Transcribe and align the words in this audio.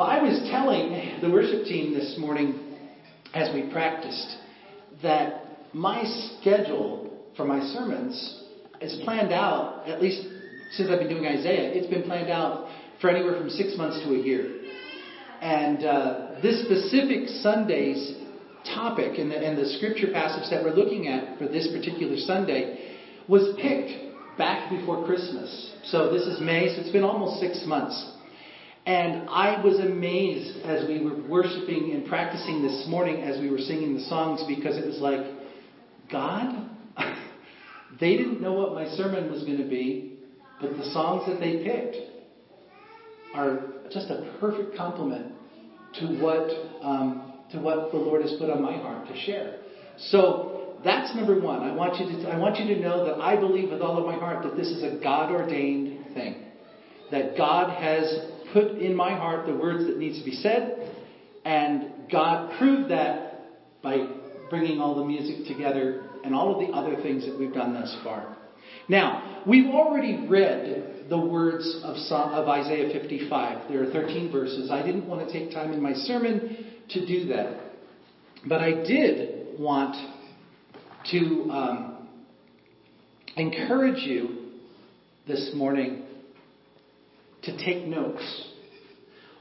Well, 0.00 0.08
I 0.08 0.22
was 0.22 0.48
telling 0.50 1.20
the 1.20 1.30
worship 1.30 1.66
team 1.66 1.92
this 1.92 2.16
morning 2.16 2.58
as 3.34 3.54
we 3.54 3.70
practiced 3.70 4.34
that 5.02 5.74
my 5.74 6.04
schedule 6.40 7.20
for 7.36 7.44
my 7.44 7.60
sermons 7.74 8.42
is 8.80 8.98
planned 9.04 9.30
out, 9.30 9.86
at 9.86 10.00
least 10.00 10.26
since 10.70 10.88
I've 10.88 11.00
been 11.00 11.10
doing 11.10 11.26
Isaiah, 11.26 11.74
it's 11.74 11.88
been 11.88 12.04
planned 12.04 12.30
out 12.30 12.70
for 13.02 13.10
anywhere 13.10 13.38
from 13.38 13.50
six 13.50 13.76
months 13.76 14.02
to 14.04 14.14
a 14.14 14.18
year. 14.18 14.62
And 15.42 15.84
uh, 15.84 16.40
this 16.40 16.64
specific 16.64 17.28
Sunday's 17.42 18.14
topic 18.74 19.18
and 19.18 19.30
the, 19.30 19.36
and 19.36 19.58
the 19.58 19.68
scripture 19.68 20.10
passage 20.14 20.48
that 20.48 20.64
we're 20.64 20.72
looking 20.72 21.08
at 21.08 21.36
for 21.36 21.46
this 21.46 21.68
particular 21.76 22.16
Sunday 22.16 22.96
was 23.28 23.54
picked 23.60 24.38
back 24.38 24.70
before 24.70 25.04
Christmas. 25.04 25.74
So 25.84 26.10
this 26.10 26.22
is 26.22 26.40
May, 26.40 26.74
so 26.74 26.80
it's 26.80 26.90
been 26.90 27.04
almost 27.04 27.38
six 27.38 27.64
months. 27.66 28.16
And 28.90 29.28
I 29.28 29.62
was 29.62 29.78
amazed 29.78 30.64
as 30.64 30.88
we 30.88 31.04
were 31.04 31.22
worshiping 31.28 31.92
and 31.94 32.08
practicing 32.08 32.60
this 32.60 32.86
morning 32.88 33.22
as 33.22 33.40
we 33.40 33.48
were 33.48 33.58
singing 33.58 33.94
the 33.94 34.02
songs 34.06 34.42
because 34.48 34.76
it 34.76 34.84
was 34.84 34.98
like, 34.98 35.20
God? 36.10 36.68
they 38.00 38.16
didn't 38.16 38.40
know 38.40 38.52
what 38.52 38.74
my 38.74 38.88
sermon 38.96 39.30
was 39.30 39.44
going 39.44 39.58
to 39.58 39.68
be, 39.68 40.18
but 40.60 40.76
the 40.76 40.90
songs 40.90 41.22
that 41.28 41.38
they 41.38 41.62
picked 41.62 41.98
are 43.32 43.60
just 43.92 44.10
a 44.10 44.36
perfect 44.40 44.76
complement 44.76 45.34
to 46.00 46.06
what 46.20 46.50
um, 46.82 47.34
to 47.52 47.60
what 47.60 47.92
the 47.92 47.96
Lord 47.96 48.22
has 48.22 48.32
put 48.40 48.50
on 48.50 48.60
my 48.60 48.76
heart 48.76 49.06
to 49.06 49.16
share. 49.20 49.60
So 49.98 50.74
that's 50.82 51.14
number 51.14 51.40
one. 51.40 51.62
I 51.62 51.72
want 51.72 52.00
you 52.00 52.06
to 52.06 52.28
I 52.28 52.36
want 52.36 52.58
you 52.58 52.74
to 52.74 52.80
know 52.80 53.04
that 53.04 53.22
I 53.22 53.36
believe 53.36 53.70
with 53.70 53.82
all 53.82 53.98
of 53.98 54.04
my 54.04 54.18
heart 54.18 54.42
that 54.42 54.56
this 54.56 54.66
is 54.66 54.82
a 54.82 55.00
God 55.00 55.30
ordained 55.30 56.12
thing, 56.12 56.44
that 57.12 57.36
God 57.36 57.70
has 57.80 58.39
put 58.52 58.78
in 58.78 58.94
my 58.94 59.10
heart 59.10 59.46
the 59.46 59.54
words 59.54 59.86
that 59.86 59.98
needs 59.98 60.18
to 60.18 60.24
be 60.24 60.36
said, 60.36 60.96
and 61.44 61.92
God 62.10 62.58
proved 62.58 62.90
that 62.90 63.82
by 63.82 64.06
bringing 64.50 64.80
all 64.80 64.96
the 64.96 65.04
music 65.04 65.46
together 65.46 66.02
and 66.24 66.34
all 66.34 66.54
of 66.54 66.66
the 66.66 66.74
other 66.74 67.00
things 67.02 67.24
that 67.26 67.38
we've 67.38 67.54
done 67.54 67.72
thus 67.72 67.96
far. 68.04 68.36
Now, 68.88 69.42
we've 69.46 69.68
already 69.68 70.26
read 70.26 71.06
the 71.08 71.18
words 71.18 71.80
of, 71.82 71.96
Isaiah 72.48 72.92
55. 72.92 73.68
There 73.68 73.82
are 73.82 73.92
13 73.92 74.30
verses. 74.30 74.70
I 74.70 74.84
didn't 74.84 75.06
want 75.06 75.26
to 75.26 75.32
take 75.32 75.52
time 75.52 75.72
in 75.72 75.80
my 75.80 75.92
sermon 75.94 76.66
to 76.90 77.06
do 77.06 77.26
that. 77.28 77.56
But 78.46 78.60
I 78.60 78.72
did 78.72 79.58
want 79.58 79.96
to 81.10 81.50
um, 81.50 82.08
encourage 83.36 84.02
you 84.02 84.50
this 85.26 85.50
morning 85.54 86.04
to 87.42 87.56
take 87.64 87.86
notes. 87.86 88.48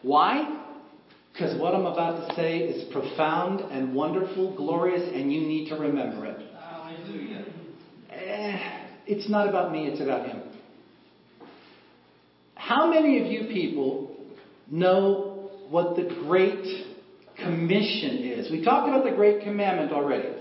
Why? 0.02 0.66
Because 1.34 1.60
what 1.60 1.74
I'm 1.74 1.86
about 1.86 2.28
to 2.28 2.36
say 2.36 2.60
is 2.60 2.92
profound 2.92 3.62
and 3.72 3.96
wonderful, 3.96 4.56
glorious, 4.56 5.10
and 5.14 5.32
you 5.32 5.42
need 5.42 5.70
to 5.70 5.76
remember 5.76 6.26
it. 6.26 6.42
Hallelujah. 6.60 7.46
Eh, 8.12 8.80
it's 9.08 9.30
not 9.30 9.48
about 9.48 9.72
me, 9.72 9.88
it's 9.88 10.02
about 10.02 10.28
Him. 10.28 10.42
How 12.56 12.90
many 12.90 13.20
of 13.22 13.32
you 13.32 13.48
people 13.52 14.18
know 14.70 15.50
what 15.70 15.96
the 15.96 16.04
Great 16.24 16.86
Commission 17.38 18.18
is? 18.18 18.52
We 18.52 18.64
talked 18.64 18.88
about 18.88 19.06
the 19.06 19.16
Great 19.16 19.42
Commandment 19.42 19.92
already. 19.92 20.39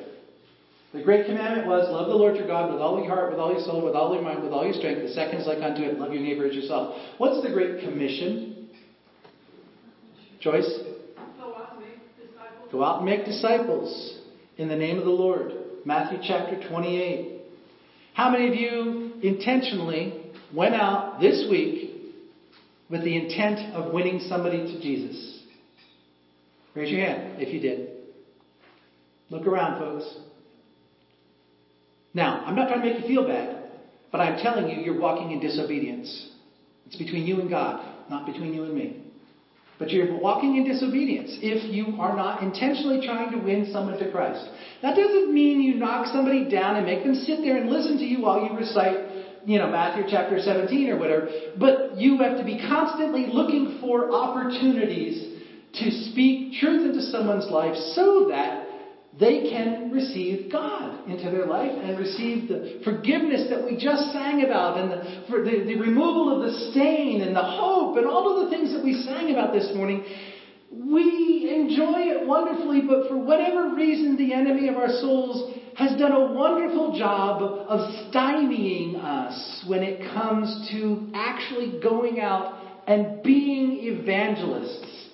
The 0.93 1.03
Great 1.03 1.27
Commandment 1.27 1.67
was 1.67 1.91
love 1.91 2.09
the 2.09 2.15
Lord 2.15 2.37
your 2.37 2.47
God 2.47 2.73
with 2.73 2.81
all 2.81 2.99
your 2.99 3.09
heart, 3.09 3.31
with 3.31 3.39
all 3.39 3.53
your 3.53 3.61
soul, 3.61 3.85
with 3.85 3.95
all 3.95 4.15
your 4.15 4.23
mind, 4.23 4.43
with 4.43 4.53
all 4.53 4.65
your 4.65 4.73
strength. 4.73 5.03
The 5.03 5.13
second 5.13 5.41
is 5.41 5.47
like 5.47 5.59
unto 5.59 5.83
it, 5.83 5.99
love 5.99 6.13
your 6.15 6.23
neighbor 6.23 6.47
as 6.47 6.55
yourself. 6.55 6.97
What's 7.19 7.43
the 7.47 7.53
Great 7.53 7.81
Commission? 7.81 8.71
Joyce? 10.41 10.81
Go 11.39 11.55
out 11.55 11.73
and 11.75 11.81
make 11.81 12.17
disciples. 12.17 12.73
Go 12.73 12.83
out 12.83 12.97
and 12.99 13.05
make 13.05 13.25
disciples 13.27 14.19
in 14.57 14.69
the 14.69 14.77
name 14.77 14.99
of 14.99 15.05
the 15.05 15.11
Lord. 15.11 15.53
Matthew 15.85 16.21
chapter 16.23 16.59
28. 16.71 17.43
How 18.15 18.31
many 18.31 18.49
of 18.49 18.55
you 18.55 19.13
intentionally 19.23 20.23
went 20.55 20.75
out 20.75 21.21
this 21.21 21.47
week 21.51 21.91
with 22.89 23.05
the 23.05 23.15
intent 23.15 23.75
of 23.75 23.93
winning 23.93 24.21
somebody 24.21 24.59
to 24.59 24.81
Jesus? 24.81 25.43
Raise 26.75 26.91
your 26.91 27.05
hand 27.05 27.43
if 27.43 27.53
you 27.53 27.61
did. 27.61 27.91
Look 29.29 29.47
around, 29.47 29.79
folks. 29.79 30.17
Now, 32.15 32.43
I'm 32.45 32.57
not 32.57 32.69
trying 32.69 32.83
to 32.83 32.91
make 32.91 33.01
you 33.03 33.09
feel 33.09 33.27
bad, 33.27 33.71
but 34.11 34.21
I'm 34.21 34.39
telling 34.43 34.69
you, 34.69 34.83
you're 34.83 34.99
walking 34.99 35.31
in 35.31 35.41
disobedience. 35.41 36.31
It's 36.87 36.97
between 36.97 37.27
you 37.27 37.41
and 37.41 37.51
God, 37.51 37.85
not 38.09 38.27
between 38.27 38.55
you 38.55 38.65
and 38.65 38.75
me. 38.75 39.03
But 39.79 39.91
you're 39.91 40.19
walking 40.19 40.57
in 40.57 40.65
disobedience 40.65 41.39
if 41.41 41.73
you 41.73 42.01
are 42.01 42.17
not 42.17 42.43
intentionally 42.43 43.07
trying 43.07 43.31
to 43.31 43.39
win 43.39 43.71
someone 43.73 43.97
to 43.99 44.11
Christ. 44.11 44.45
That 44.83 44.97
doesn't 44.97 45.33
mean 45.33 45.61
you 45.61 45.75
knock 45.75 46.07
somebody 46.07 46.49
down 46.51 46.77
and 46.77 46.85
make 46.85 47.05
them 47.05 47.15
sit 47.15 47.43
there 47.43 47.57
and 47.59 47.71
listen 47.71 47.97
to 47.99 48.05
you 48.05 48.23
while 48.23 48.45
you 48.45 48.57
recite, 48.57 49.45
you 49.45 49.59
know, 49.59 49.69
Matthew 49.69 50.05
chapter 50.09 50.41
17 50.41 50.89
or 50.91 50.99
whatever. 50.99 51.29
But 51.57 51.97
you 51.97 52.19
have 52.19 52.39
to 52.39 52.45
be 52.45 52.59
constantly 52.59 53.27
looking 53.29 53.79
for 53.81 54.11
opportunities 54.13 55.39
to 55.75 55.91
speak 56.11 56.55
truth 56.59 56.85
into 56.85 57.03
someone's 57.03 57.49
life 57.49 57.77
so 57.95 58.27
that 58.31 58.58
they 59.19 59.49
can 59.51 59.91
receive 59.91 60.53
God 60.53 61.09
into 61.09 61.31
their 61.31 61.47
life 61.47 61.73
and 61.73 61.99
receive 61.99 62.49
the 62.49 62.81
forgiveness 62.85 63.49
that 63.51 63.65
we 63.65 63.77
just 63.77 64.13
sang 64.13 64.45
about 64.45 64.79
and 64.79 64.91
the, 64.93 65.37
the, 65.43 65.65
the, 65.65 65.77
removal 65.77 66.37
of 66.37 66.43
the 66.43 66.71
stain 66.71 67.23
and 67.23 67.35
the 67.35 67.43
hope 67.43 67.97
and 67.97 68.07
all 68.07 68.39
of 68.39 68.45
the 68.45 68.51
things 68.55 68.73
that 68.73 68.85
we 68.85 68.93
sang 69.03 69.31
about 69.33 69.53
this 69.53 69.73
morning. 69.75 70.05
We 70.71 71.51
enjoy 71.53 72.13
it 72.13 72.27
wonderfully, 72.27 72.83
but 72.87 73.09
for 73.09 73.17
whatever 73.17 73.75
reason, 73.75 74.17
the 74.17 74.35
enemy 74.35 74.69
of 74.69 74.77
our 74.77 74.89
souls 74.89 75.57
has 75.77 75.99
done 75.99 76.13
a 76.13 76.33
wonderful 76.33 76.97
job 76.99 77.43
of 77.43 78.13
stymieing 78.13 79.03
us 79.03 79.65
when 79.67 79.83
it 79.83 80.01
comes 80.13 80.69
to 80.71 81.11
actually 81.15 81.81
going 81.81 82.21
out 82.21 82.59
and 82.87 83.23
being 83.23 83.79
evangelists. 83.81 85.09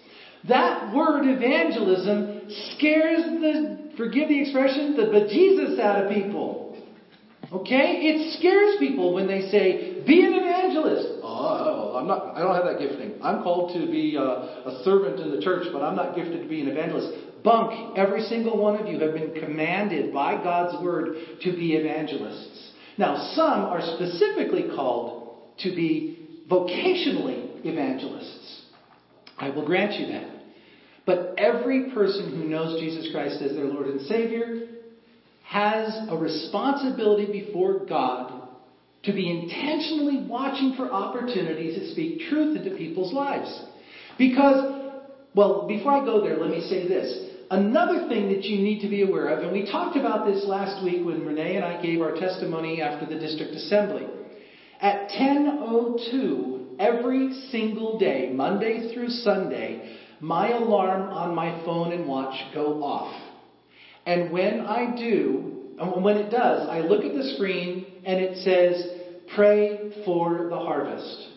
That 0.49 0.94
word 0.94 1.22
evangelism 1.25 2.43
scares 2.77 3.22
the 3.41 3.84
forgive 3.97 4.28
the 4.28 4.41
expression, 4.41 4.97
the 4.97 5.05
bejesus 5.05 5.78
out 5.81 6.05
of 6.05 6.12
people. 6.12 6.65
Okay? 7.53 8.00
It 8.03 8.38
scares 8.38 8.77
people 8.78 9.15
when 9.15 9.27
they 9.27 9.43
say, 9.50 10.03
be 10.06 10.25
an 10.25 10.34
evangelist. 10.34 11.21
Oh, 11.22 11.93
oh 11.94 11.99
I'm 11.99 12.06
not, 12.06 12.37
I 12.37 12.41
don't 12.41 12.54
have 12.54 12.65
that 12.65 12.78
gifting. 12.78 13.15
I'm 13.22 13.43
called 13.43 13.75
to 13.75 13.87
be 13.91 14.16
a, 14.16 14.22
a 14.22 14.83
servant 14.84 15.21
in 15.21 15.31
the 15.31 15.41
church, 15.41 15.66
but 15.72 15.83
I'm 15.83 15.97
not 15.97 16.16
gifted 16.16 16.43
to 16.43 16.49
be 16.49 16.60
an 16.60 16.69
evangelist. 16.69 17.43
Bunk. 17.44 17.99
Every 17.99 18.22
single 18.22 18.59
one 18.59 18.81
of 18.81 18.87
you 18.87 18.99
have 19.00 19.12
been 19.12 19.34
commanded 19.38 20.12
by 20.12 20.43
God's 20.43 20.83
word 20.83 21.16
to 21.43 21.53
be 21.53 21.75
evangelists. 21.75 22.72
Now, 22.97 23.33
some 23.34 23.60
are 23.66 23.83
specifically 23.97 24.69
called 24.75 25.38
to 25.59 25.75
be 25.75 26.43
vocationally 26.50 27.65
evangelists. 27.65 28.62
I 29.38 29.50
will 29.50 29.66
grant 29.66 30.00
you 30.00 30.06
that. 30.12 30.34
But 31.06 31.34
every 31.37 31.92
person 31.92 32.31
who 32.31 32.44
knows 32.48 32.81
Jesus 32.81 33.10
Christ 33.12 33.42
as 33.42 33.54
their 33.54 33.66
Lord 33.66 33.87
and 33.88 34.00
Savior 34.03 34.69
has 35.44 36.09
a 36.09 36.16
responsibility 36.16 37.26
before 37.26 37.84
God 37.87 38.48
to 39.03 39.12
be 39.12 39.31
intentionally 39.31 40.26
watching 40.26 40.75
for 40.76 40.91
opportunities 40.91 41.78
to 41.78 41.92
speak 41.92 42.20
truth 42.31 42.56
into 42.56 42.76
people's 42.76 43.12
lives. 43.12 43.62
Because, 44.16 44.94
well, 45.34 45.69
before 45.69 45.92
I 45.92 46.04
go 46.04 46.22
there, 46.22 46.38
let 46.38 46.50
me 46.50 46.62
say 46.62 46.88
this. 46.88 47.31
Another 47.50 48.09
thing 48.09 48.28
that 48.31 48.44
you 48.44 48.62
need 48.62 48.81
to 48.81 48.88
be 48.88 49.03
aware 49.03 49.28
of, 49.28 49.42
and 49.42 49.53
we 49.53 49.71
talked 49.71 49.98
about 49.98 50.25
this 50.25 50.47
last 50.47 50.82
week 50.82 51.04
when 51.04 51.26
Renee 51.26 51.56
and 51.56 51.65
I 51.65 51.82
gave 51.82 52.00
our 52.00 52.12
testimony 52.12 52.81
after 52.81 53.04
the 53.04 53.21
district 53.21 53.53
assembly. 53.53 54.06
At 54.81 55.10
10:02 55.10 56.76
every 56.78 57.32
single 57.50 57.98
day, 57.98 58.31
Monday 58.32 58.92
through 58.92 59.10
Sunday, 59.10 59.98
my 60.24 60.53
alarm 60.53 61.10
on 61.10 61.34
my 61.34 61.62
phone 61.66 61.92
and 61.92 62.09
watch 62.09 62.34
go 62.54 62.82
off. 62.82 63.15
And 64.06 64.32
when 64.32 64.60
I 64.62 64.97
do, 64.97 65.74
and 65.78 66.03
when 66.03 66.16
it 66.16 66.30
does, 66.30 66.66
I 66.66 66.80
look 66.80 67.04
at 67.04 67.15
the 67.15 67.34
screen 67.34 67.84
and 68.06 68.21
it 68.21 68.38
says, 68.38 69.26
pray 69.34 70.03
for 70.06 70.48
the 70.48 70.56
harvest. 70.56 71.28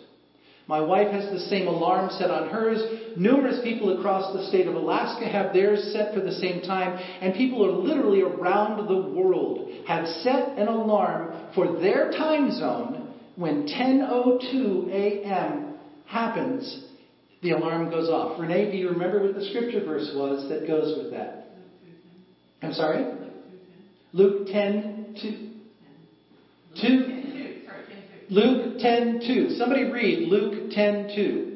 My 0.67 0.79
wife 0.79 1.09
has 1.11 1.29
the 1.31 1.47
same 1.47 1.67
alarm 1.67 2.11
set 2.11 2.31
on 2.31 2.49
hers. 2.49 2.81
Numerous 3.17 3.59
people 3.61 3.97
across 3.97 4.33
the 4.33 4.47
state 4.47 4.67
of 4.67 4.75
Alaska 4.75 5.27
have 5.27 5.53
theirs 5.53 5.91
set 5.91 6.13
for 6.13 6.21
the 6.21 6.33
same 6.33 6.61
time. 6.61 6.97
And 7.21 7.33
people 7.33 7.65
are 7.65 7.71
literally 7.71 8.21
around 8.21 8.87
the 8.87 9.19
world 9.19 9.69
have 9.85 10.07
set 10.07 10.57
an 10.57 10.67
alarm 10.69 11.51
for 11.55 11.79
their 11.81 12.11
time 12.11 12.51
zone 12.51 13.13
when 13.35 13.67
10.02 13.67 14.89
a.m. 14.91 15.77
happens 16.05 16.87
the 17.41 17.51
alarm 17.51 17.89
goes 17.89 18.09
off. 18.09 18.39
Renee, 18.39 18.71
do 18.71 18.77
you 18.77 18.89
remember 18.89 19.21
what 19.23 19.35
the 19.35 19.45
scripture 19.45 19.83
verse 19.85 20.11
was 20.15 20.49
that 20.49 20.67
goes 20.67 20.97
with 20.97 21.11
that? 21.11 21.49
I'm 22.61 22.73
sorry? 22.73 23.05
Luke 24.13 24.47
10 24.47 25.15
2. 25.21 25.49
2. 26.81 27.17
Luke 28.29 28.79
10 28.79 29.21
2. 29.25 29.49
Somebody 29.57 29.83
read 29.85 30.27
Luke 30.27 30.71
10 30.71 31.11
2. 31.15 31.53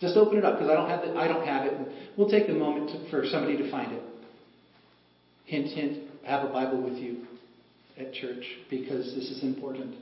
Just 0.00 0.16
open 0.16 0.38
it 0.38 0.44
up 0.44 0.58
because 0.58 0.70
I 0.70 0.74
don't 0.74 0.88
have 0.88 1.04
it. 1.04 1.16
I 1.16 1.28
don't 1.28 1.46
have 1.46 1.66
it. 1.66 1.88
We'll 2.16 2.28
take 2.28 2.46
the 2.46 2.54
moment 2.54 2.90
to, 2.90 3.10
for 3.10 3.24
somebody 3.26 3.56
to 3.58 3.70
find 3.70 3.92
it. 3.92 4.02
Hint, 5.44 5.68
hint. 5.68 6.08
Have 6.24 6.48
a 6.48 6.52
Bible 6.52 6.82
with 6.82 6.94
you 6.94 7.26
at 7.98 8.12
church 8.12 8.44
because 8.70 9.14
this 9.14 9.30
is 9.30 9.42
important. 9.42 9.94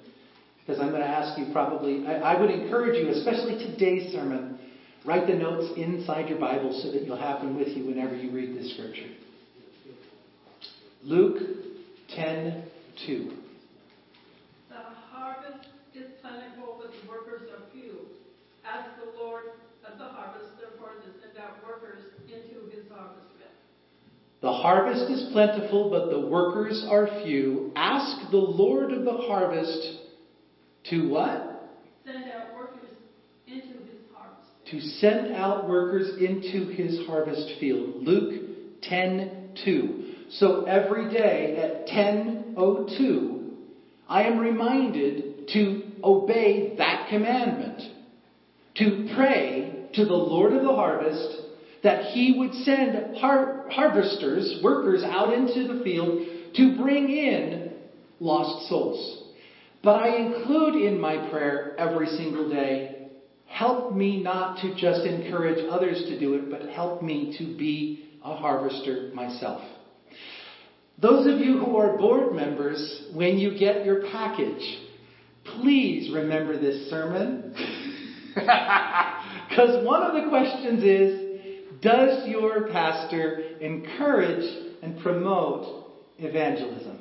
Because 0.71 0.85
I'm 0.85 0.91
going 0.91 1.03
to 1.03 1.09
ask 1.09 1.37
you 1.37 1.47
probably. 1.53 2.07
I, 2.07 2.35
I 2.35 2.41
would 2.41 2.49
encourage 2.49 2.95
you, 2.95 3.09
especially 3.11 3.59
today's 3.59 4.13
sermon, 4.13 4.57
write 5.05 5.27
the 5.27 5.35
notes 5.35 5.73
inside 5.77 6.29
your 6.29 6.39
Bible 6.39 6.81
so 6.81 6.93
that 6.93 7.03
you'll 7.03 7.17
have 7.17 7.41
them 7.41 7.59
with 7.59 7.77
you 7.77 7.87
whenever 7.87 8.15
you 8.15 8.31
read 8.31 8.57
this 8.57 8.73
scripture. 8.75 9.11
Luke 11.03 11.39
10 12.15 12.71
2. 13.05 13.33
The 14.69 14.77
harvest 15.11 15.67
is 15.93 16.07
plentiful, 16.21 16.81
but 16.81 16.93
the 16.93 17.09
workers 17.11 17.49
are 17.51 17.65
few. 17.73 18.07
Ask 18.65 18.91
the 19.01 19.21
Lord 19.21 19.47
of 19.91 19.99
the 19.99 20.05
harvest, 20.05 20.51
therefore, 20.61 20.93
to 21.03 21.11
send 21.21 21.37
out 21.37 21.67
workers 21.67 21.99
into 22.29 22.71
his 22.71 22.89
harvest 22.95 23.27
field. 23.37 23.51
The 24.41 24.53
harvest 24.53 25.11
is 25.11 25.33
plentiful, 25.33 25.91
but 25.91 26.11
the 26.11 26.29
workers 26.29 26.87
are 26.89 27.09
few. 27.25 27.73
Ask 27.75 28.31
the 28.31 28.37
Lord 28.37 28.93
of 28.93 29.05
the 29.05 29.17
harvest 29.27 30.00
to 30.89 31.09
what? 31.09 31.71
Send 32.05 32.25
out 32.31 32.57
workers 32.57 32.91
into 33.47 33.79
his 33.85 34.01
harvest. 34.15 34.49
To 34.71 34.81
send 34.81 35.35
out 35.35 35.69
workers 35.69 36.17
into 36.19 36.71
his 36.71 37.07
harvest 37.07 37.59
field. 37.61 37.97
Luke 38.03 38.81
10 38.83 39.51
2. 39.65 40.05
So 40.31 40.65
every 40.65 41.13
day 41.13 41.57
at 41.57 41.89
10:02, 41.89 43.41
I 44.09 44.25
am 44.25 44.39
reminded 44.39 45.49
to 45.49 45.83
obey 46.03 46.77
that 46.79 47.09
commandment, 47.09 47.83
to 48.77 49.09
pray 49.15 49.87
to 49.95 50.05
the 50.05 50.15
Lord 50.15 50.53
of 50.53 50.63
the 50.63 50.73
harvest 50.73 51.43
that 51.83 52.13
he 52.13 52.39
would 52.39 52.55
send 52.55 53.17
har- 53.17 53.67
harvesters, 53.71 54.61
workers 54.63 55.03
out 55.03 55.33
into 55.33 55.73
the 55.73 55.83
field 55.83 56.21
to 56.55 56.77
bring 56.77 57.09
in 57.11 57.73
lost 58.21 58.69
souls. 58.69 59.20
But 59.83 60.03
I 60.03 60.17
include 60.17 60.83
in 60.83 61.01
my 61.01 61.31
prayer 61.31 61.75
every 61.79 62.07
single 62.09 62.51
day, 62.51 63.09
help 63.47 63.95
me 63.95 64.23
not 64.23 64.59
to 64.59 64.75
just 64.75 65.07
encourage 65.07 65.65
others 65.71 66.05
to 66.09 66.19
do 66.19 66.35
it, 66.35 66.51
but 66.51 66.69
help 66.69 67.03
me 67.03 67.35
to 67.39 67.57
be 67.57 68.11
a 68.25 68.37
harvester 68.37 69.11
myself. 69.15 69.63
Those 71.01 71.27
of 71.27 71.41
you 71.41 71.59
who 71.59 71.77
are 71.77 71.97
board 71.97 72.35
members, 72.35 73.05
when 73.15 73.39
you 73.39 73.59
get 73.59 73.87
your 73.87 74.03
package, 74.11 74.79
please 75.45 76.13
remember 76.15 76.59
this 76.59 76.91
sermon. 76.91 77.55
Because 79.51 79.85
one 79.85 80.05
of 80.05 80.13
the 80.15 80.29
questions 80.29 80.85
is 80.85 81.83
Does 81.83 82.29
your 82.29 82.69
pastor 82.69 83.57
encourage 83.61 84.49
and 84.81 85.01
promote 85.01 85.87
evangelism? 86.19 87.01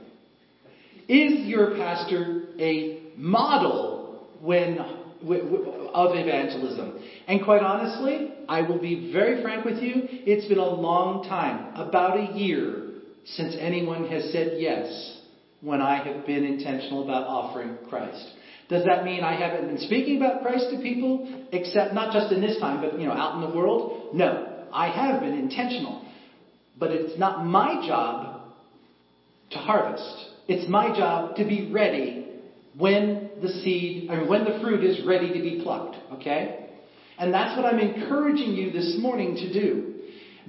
Is 1.08 1.46
your 1.48 1.76
pastor 1.76 2.39
a 2.60 3.02
model 3.16 4.28
when, 4.42 4.80
of 4.80 6.16
evangelism? 6.16 7.00
And 7.28 7.44
quite 7.44 7.62
honestly, 7.62 8.34
I 8.48 8.62
will 8.62 8.80
be 8.80 9.12
very 9.12 9.42
frank 9.42 9.66
with 9.66 9.78
you, 9.78 9.94
it's 10.26 10.48
been 10.48 10.58
a 10.58 10.70
long 10.70 11.28
time, 11.28 11.76
about 11.76 12.18
a 12.18 12.38
year 12.38 12.88
since 13.26 13.56
anyone 13.60 14.08
has 14.10 14.32
said 14.32 14.54
yes 14.58 15.18
when 15.62 15.82
I 15.82 16.04
have 16.04 16.26
been 16.26 16.46
intentional 16.46 17.04
about 17.04 17.28
offering 17.28 17.78
Christ. 17.90 18.34
Does 18.70 18.86
that 18.86 19.04
mean 19.04 19.24
I 19.24 19.36
haven't 19.36 19.68
been 19.68 19.80
speaking 19.80 20.18
about 20.18 20.44
Christ 20.44 20.68
to 20.72 20.78
people, 20.78 21.48
except 21.52 21.94
not 21.94 22.14
just 22.14 22.32
in 22.32 22.40
this 22.40 22.60
time, 22.60 22.82
but 22.82 23.00
you 23.00 23.08
know, 23.08 23.14
out 23.14 23.36
in 23.36 23.50
the 23.50 23.56
world? 23.56 24.14
No, 24.14 24.66
I 24.72 24.90
have 24.90 25.22
been 25.22 25.34
intentional. 25.38 26.06
But 26.78 26.92
it's 26.92 27.20
not 27.20 27.46
my 27.46 27.86
job 27.86 28.42
to 29.52 29.58
harvest. 29.58 30.30
It's 30.48 30.70
my 30.70 30.96
job 30.96 31.36
to 31.38 31.44
be 31.46 31.70
ready 31.72 32.29
when 32.80 33.30
the 33.42 33.50
seed, 33.50 34.10
I 34.10 34.16
mean, 34.16 34.30
when 34.30 34.46
the 34.46 34.58
fruit 34.62 34.84
is 34.84 35.06
ready 35.06 35.28
to 35.28 35.42
be 35.42 35.62
plucked. 35.62 35.98
Okay? 36.14 36.68
And 37.20 37.34
that's 37.34 37.56
what 37.58 37.72
I'm 37.72 37.80
encouraging 37.80 38.54
you 38.54 38.72
this 38.72 38.98
morning 39.00 39.36
to 39.36 39.54
do. 39.54 39.94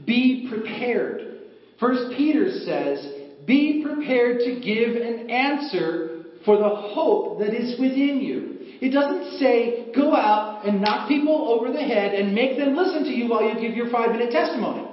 Be 0.06 0.46
prepared. 0.48 1.40
First 1.80 2.16
Peter 2.16 2.48
says, 2.64 3.06
be 3.46 3.84
prepared 3.84 4.38
to 4.40 4.60
give 4.60 4.94
an 5.02 5.28
answer 5.28 6.24
for 6.44 6.56
the 6.56 6.68
hope 6.68 7.40
that 7.40 7.52
is 7.52 7.78
within 7.80 8.20
you. 8.20 8.58
It 8.80 8.90
doesn't 8.90 9.38
say 9.38 9.92
go 9.94 10.14
out 10.14 10.64
and 10.66 10.80
knock 10.80 11.08
people 11.08 11.48
over 11.50 11.72
the 11.72 11.82
head 11.82 12.14
and 12.14 12.34
make 12.34 12.56
them 12.56 12.76
listen 12.76 13.04
to 13.04 13.10
you 13.10 13.28
while 13.28 13.42
you 13.42 13.60
give 13.60 13.76
your 13.76 13.90
five 13.90 14.12
minute 14.12 14.30
testimony. 14.30 14.88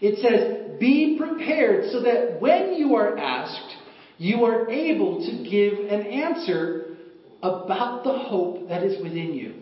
It 0.00 0.20
says 0.20 0.78
be 0.78 1.16
prepared 1.18 1.90
so 1.90 2.02
that 2.02 2.40
when 2.40 2.74
you 2.74 2.94
are 2.94 3.18
asked, 3.18 3.77
you 4.18 4.44
are 4.44 4.68
able 4.68 5.20
to 5.24 5.48
give 5.48 5.78
an 5.90 6.06
answer 6.06 6.96
about 7.42 8.04
the 8.04 8.12
hope 8.12 8.68
that 8.68 8.82
is 8.82 9.02
within 9.02 9.32
you. 9.32 9.54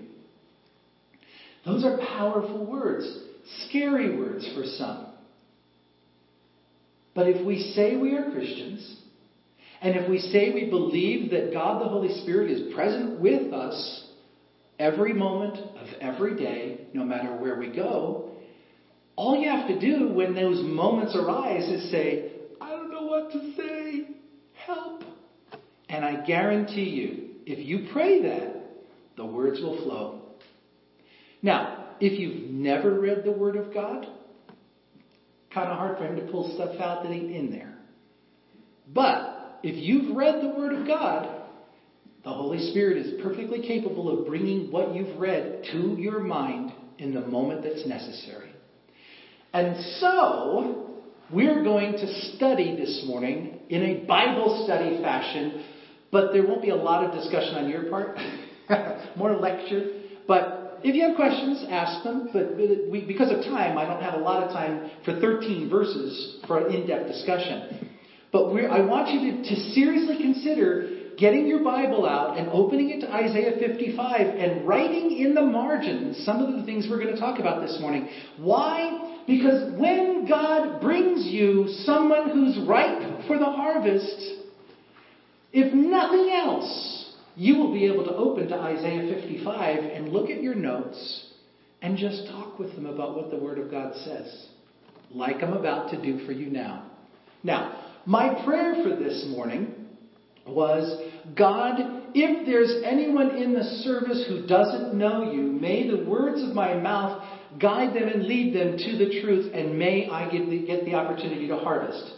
Those 1.65 1.85
are 1.85 1.99
powerful 1.99 2.67
words, 2.67 3.07
scary 3.67 4.17
words 4.17 4.51
for 4.55 4.65
some. 4.65 5.07
But 7.15 7.29
if 7.29 7.47
we 7.47 7.59
say 7.75 7.97
we 7.97 8.15
are 8.15 8.31
Christians, 8.31 9.03
and 9.81 9.95
if 9.95 10.09
we 10.09 10.19
say 10.19 10.53
we 10.53 10.71
believe 10.71 11.31
that 11.31 11.53
God 11.53 11.81
the 11.81 11.89
Holy 11.89 12.21
Spirit 12.23 12.51
is 12.51 12.73
present 12.75 13.21
with 13.21 13.53
us 13.53 14.05
every 14.79 15.13
moment 15.13 15.59
of 15.59 15.87
every 16.01 16.37
day, 16.37 16.87
no 16.95 17.05
matter 17.05 17.37
where 17.37 17.59
we 17.59 17.75
go, 17.75 18.31
all 19.17 19.37
you 19.37 19.49
have 19.49 19.67
to 19.69 19.79
do 19.79 20.13
when 20.13 20.35
those 20.35 20.63
moments 20.63 21.17
arise 21.17 21.69
is 21.69 21.91
say, 21.91 22.33
I 22.61 22.71
don't 22.71 22.91
know 22.91 23.05
what 23.05 23.33
to 23.33 23.53
say. 23.57 23.76
And 25.97 26.05
I 26.05 26.27
guarantee 26.27 26.91
you, 26.91 27.31
if 27.47 27.59
you 27.67 27.89
pray 27.91 28.21
that, 28.21 28.55
the 29.17 29.25
words 29.25 29.63
will 29.63 29.83
flow. 29.83 30.21
Now, 31.41 31.95
if 32.01 32.21
you've 32.21 32.51
never 32.51 33.01
read 33.01 33.25
the 33.25 33.33
Word 33.33 33.57
of 33.57 33.73
God, 33.73 34.07
kind 35.55 35.71
of 35.71 35.79
hard 35.79 35.97
for 35.97 36.05
him 36.05 36.17
to 36.17 36.31
pull 36.31 36.55
stuff 36.55 36.79
out 36.83 37.03
that 37.03 37.11
ain't 37.11 37.35
in 37.35 37.51
there. 37.51 37.79
But 38.93 39.59
if 39.63 39.83
you've 39.83 40.15
read 40.15 40.43
the 40.43 40.51
Word 40.51 40.75
of 40.75 40.87
God, 40.87 41.45
the 42.25 42.31
Holy 42.31 42.71
Spirit 42.73 42.99
is 42.99 43.23
perfectly 43.23 43.67
capable 43.67 44.21
of 44.21 44.27
bringing 44.27 44.71
what 44.71 44.95
you've 44.95 45.19
read 45.19 45.65
to 45.73 45.97
your 45.99 46.21
mind 46.21 46.75
in 46.99 47.15
the 47.15 47.27
moment 47.27 47.63
that's 47.63 47.87
necessary. 47.87 48.51
And 49.55 49.83
so, 49.99 50.93
we're 51.33 51.65
going 51.65 51.93
to 51.93 52.37
study 52.37 52.77
this 52.77 53.05
morning 53.07 53.61
in 53.71 53.83
a 53.83 54.05
Bible 54.05 54.63
study 54.67 55.01
fashion, 55.01 55.65
but 56.17 56.33
there 56.33 56.47
won't 56.47 56.63
be 56.63 56.71
a 56.71 56.75
lot 56.75 57.05
of 57.05 57.13
discussion 57.13 57.57
on 57.57 57.69
your 57.69 57.91
part, 57.91 58.17
more 59.17 59.37
lecture. 59.37 60.01
But 60.27 60.81
if 60.83 60.95
you 60.95 61.07
have 61.07 61.15
questions, 61.15 61.63
ask 61.69 62.03
them. 62.05 62.31
But 62.33 62.57
we, 62.57 63.05
because 63.07 63.31
of 63.31 63.45
time, 63.45 63.77
I 63.77 63.85
don't 63.85 64.01
have 64.01 64.15
a 64.15 64.23
lot 64.25 64.43
of 64.43 64.51
time 64.51 64.91
for 65.05 65.21
13 65.21 65.69
verses 65.69 66.39
for 66.47 66.67
an 66.67 66.75
in-depth 66.75 67.07
discussion. 67.07 67.91
But 68.33 68.47
I 68.47 68.81
want 68.81 69.11
you 69.11 69.31
to, 69.31 69.43
to 69.43 69.57
seriously 69.73 70.17
consider 70.17 71.13
getting 71.19 71.47
your 71.47 71.63
Bible 71.63 72.07
out 72.07 72.39
and 72.39 72.49
opening 72.49 72.89
it 72.89 73.01
to 73.03 73.13
Isaiah 73.13 73.59
55 73.59 74.21
and 74.21 74.67
writing 74.67 75.19
in 75.19 75.35
the 75.35 75.43
margins 75.43 76.25
some 76.25 76.43
of 76.43 76.57
the 76.57 76.65
things 76.65 76.87
we're 76.89 77.03
going 77.03 77.15
to 77.15 77.21
talk 77.21 77.41
about 77.41 77.61
this 77.61 77.77
morning. 77.79 78.09
Why? 78.39 79.21
Because 79.27 79.79
when 79.79 80.27
God 80.27 80.81
brings 80.81 81.27
you 81.27 81.69
someone 81.85 82.31
who's 82.31 82.67
ripe 82.67 83.27
for 83.27 83.37
the 83.37 83.45
harvest, 83.45 84.36
if 85.57 85.73
nothing 85.73 86.31
else, 86.35 87.15
you 87.35 87.57
will 87.57 87.73
be 87.73 87.87
able 87.87 88.05
to 88.05 88.15
open 88.15 88.49
to 88.49 88.55
Isaiah 88.55 89.15
55 89.15 89.85
and 89.85 90.11
look 90.11 90.29
at 90.29 90.43
your 90.43 90.55
notes 90.55 91.33
and 91.81 91.97
just 91.97 92.27
talk 92.29 92.59
with 92.59 92.75
them 92.75 92.85
about 92.85 93.17
what 93.17 93.31
the 93.31 93.39
Word 93.39 93.59
of 93.59 93.71
God 93.71 93.95
says, 94.05 94.49
like 95.11 95.43
I'm 95.43 95.55
about 95.55 95.91
to 95.93 96.03
do 96.03 96.27
for 96.27 96.33
you 96.33 96.51
now. 96.51 96.91
Now, 97.43 97.85
my 98.05 98.45
prayer 98.45 98.83
for 98.83 98.97
this 98.97 99.27
morning 99.31 99.75
was 100.47 101.03
God, 101.35 101.77
if 102.15 102.45
there's 102.45 102.83
anyone 102.85 103.37
in 103.37 103.55
the 103.55 103.65
service 103.65 104.27
who 104.29 104.47
doesn't 104.47 104.93
know 104.93 105.33
you, 105.33 105.41
may 105.41 105.89
the 105.89 106.05
words 106.05 106.43
of 106.43 106.55
my 106.55 106.75
mouth 106.75 107.23
guide 107.59 107.97
them 107.97 108.09
and 108.09 108.25
lead 108.25 108.55
them 108.55 108.77
to 108.77 108.99
the 108.99 109.23
truth, 109.23 109.55
and 109.55 109.79
may 109.79 110.11
I 110.11 110.31
get 110.31 110.51
the, 110.51 110.67
get 110.67 110.85
the 110.85 110.95
opportunity 110.97 111.49
to 111.49 111.57
harvest. 111.57 112.13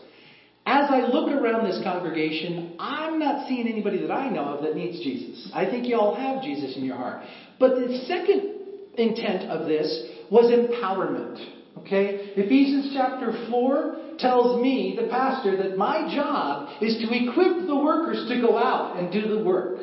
As 0.68 0.90
I 0.90 1.00
look 1.00 1.30
around 1.30 1.64
this 1.64 1.80
congregation, 1.82 2.76
I'm 2.78 3.18
not 3.18 3.48
seeing 3.48 3.66
anybody 3.66 4.02
that 4.02 4.12
I 4.12 4.28
know 4.28 4.44
of 4.44 4.62
that 4.64 4.76
needs 4.76 5.02
Jesus. 5.02 5.50
I 5.54 5.64
think 5.64 5.86
you 5.86 5.96
all 5.96 6.14
have 6.14 6.42
Jesus 6.42 6.76
in 6.76 6.84
your 6.84 6.96
heart. 6.96 7.24
But 7.58 7.76
the 7.76 8.04
second 8.06 8.52
intent 8.98 9.50
of 9.50 9.66
this 9.66 9.88
was 10.30 10.52
empowerment. 10.52 11.38
Okay? 11.78 12.34
Ephesians 12.36 12.92
chapter 12.94 13.46
4 13.48 14.16
tells 14.18 14.60
me, 14.60 14.94
the 15.00 15.08
pastor, 15.08 15.56
that 15.56 15.78
my 15.78 16.14
job 16.14 16.68
is 16.82 16.98
to 16.98 17.14
equip 17.16 17.66
the 17.66 17.76
workers 17.76 18.28
to 18.28 18.38
go 18.38 18.58
out 18.58 18.98
and 18.98 19.10
do 19.10 19.26
the 19.26 19.42
work. 19.42 19.78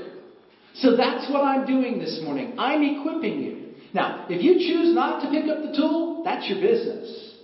So 0.76 0.96
that's 0.96 1.28
what 1.32 1.42
I'm 1.42 1.66
doing 1.66 1.98
this 1.98 2.22
morning. 2.24 2.54
I'm 2.60 2.84
equipping 2.84 3.42
you. 3.42 3.74
Now, 3.96 4.28
if 4.30 4.44
you 4.44 4.60
choose 4.60 4.94
not 4.94 5.24
to 5.24 5.32
pick 5.32 5.50
up 5.50 5.64
the 5.64 5.76
tool, 5.76 6.22
that's 6.24 6.48
your 6.48 6.62
business. 6.62 7.38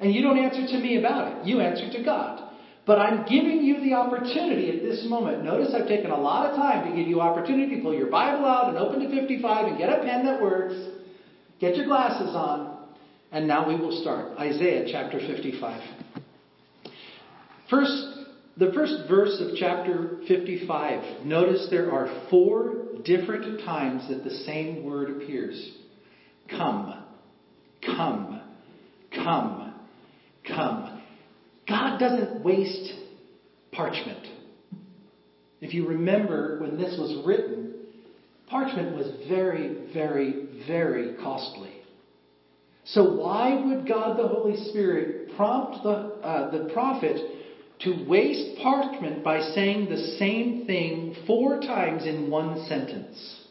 And 0.00 0.12
you 0.12 0.20
don't 0.20 0.38
answer 0.38 0.66
to 0.66 0.78
me 0.80 0.98
about 0.98 1.28
it. 1.28 1.46
You 1.46 1.60
answer 1.60 1.88
to 1.88 2.02
God. 2.02 2.48
But 2.84 2.98
I'm 2.98 3.24
giving 3.26 3.62
you 3.62 3.80
the 3.80 3.94
opportunity 3.94 4.68
at 4.70 4.82
this 4.82 5.06
moment. 5.08 5.44
Notice 5.44 5.72
I've 5.72 5.86
taken 5.86 6.10
a 6.10 6.20
lot 6.20 6.50
of 6.50 6.56
time 6.56 6.90
to 6.90 6.96
give 6.96 7.06
you 7.06 7.20
opportunity 7.20 7.76
to 7.76 7.82
pull 7.82 7.94
your 7.94 8.10
Bible 8.10 8.44
out 8.44 8.70
and 8.70 8.78
open 8.78 9.00
to 9.00 9.20
55 9.20 9.66
and 9.66 9.78
get 9.78 9.88
a 9.88 10.02
pen 10.02 10.26
that 10.26 10.42
works. 10.42 10.74
Get 11.60 11.76
your 11.76 11.86
glasses 11.86 12.34
on. 12.34 12.78
And 13.30 13.46
now 13.46 13.68
we 13.68 13.76
will 13.76 14.02
start. 14.02 14.36
Isaiah 14.38 14.86
chapter 14.90 15.18
55. 15.18 15.80
First, 17.70 18.12
the 18.56 18.72
first 18.72 19.08
verse 19.08 19.40
of 19.40 19.56
chapter 19.56 20.18
55. 20.26 21.24
Notice 21.24 21.68
there 21.70 21.90
are 21.92 22.26
four 22.30 22.74
different 23.04 23.60
times 23.64 24.08
that 24.08 24.24
the 24.24 24.30
same 24.44 24.84
word 24.84 25.22
appears. 25.22 25.70
Come, 26.50 27.02
come, 27.86 28.42
come, 29.14 29.74
come. 30.46 30.91
God 31.68 31.98
doesn't 31.98 32.42
waste 32.42 32.92
parchment. 33.70 34.26
If 35.60 35.74
you 35.74 35.86
remember 35.86 36.58
when 36.60 36.76
this 36.76 36.98
was 36.98 37.24
written, 37.24 37.74
parchment 38.48 38.96
was 38.96 39.06
very, 39.28 39.92
very, 39.94 40.48
very 40.66 41.14
costly. 41.22 41.72
So 42.84 43.16
why 43.16 43.64
would 43.64 43.86
God 43.86 44.18
the 44.18 44.26
Holy 44.26 44.56
Spirit 44.70 45.36
prompt 45.36 45.84
the, 45.84 45.90
uh, 45.90 46.50
the 46.50 46.72
prophet 46.72 47.16
to 47.80 48.04
waste 48.08 48.58
parchment 48.60 49.22
by 49.22 49.40
saying 49.40 49.88
the 49.88 50.16
same 50.18 50.66
thing 50.66 51.14
four 51.26 51.60
times 51.60 52.04
in 52.04 52.28
one 52.28 52.66
sentence? 52.66 53.46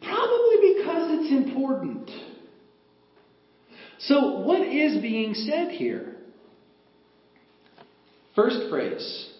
Probably 0.00 0.74
because 0.76 1.08
it's 1.10 1.32
important. 1.32 2.08
So 3.98 4.40
what 4.40 4.62
is 4.62 5.02
being 5.02 5.34
said 5.34 5.72
here? 5.72 6.16
First 8.34 8.68
phrase 8.70 9.30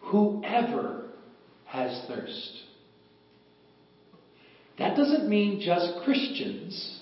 whoever 0.00 1.06
has 1.66 2.04
thirst. 2.08 2.62
That 4.78 4.96
doesn't 4.96 5.28
mean 5.28 5.60
just 5.64 6.04
Christians. 6.04 7.00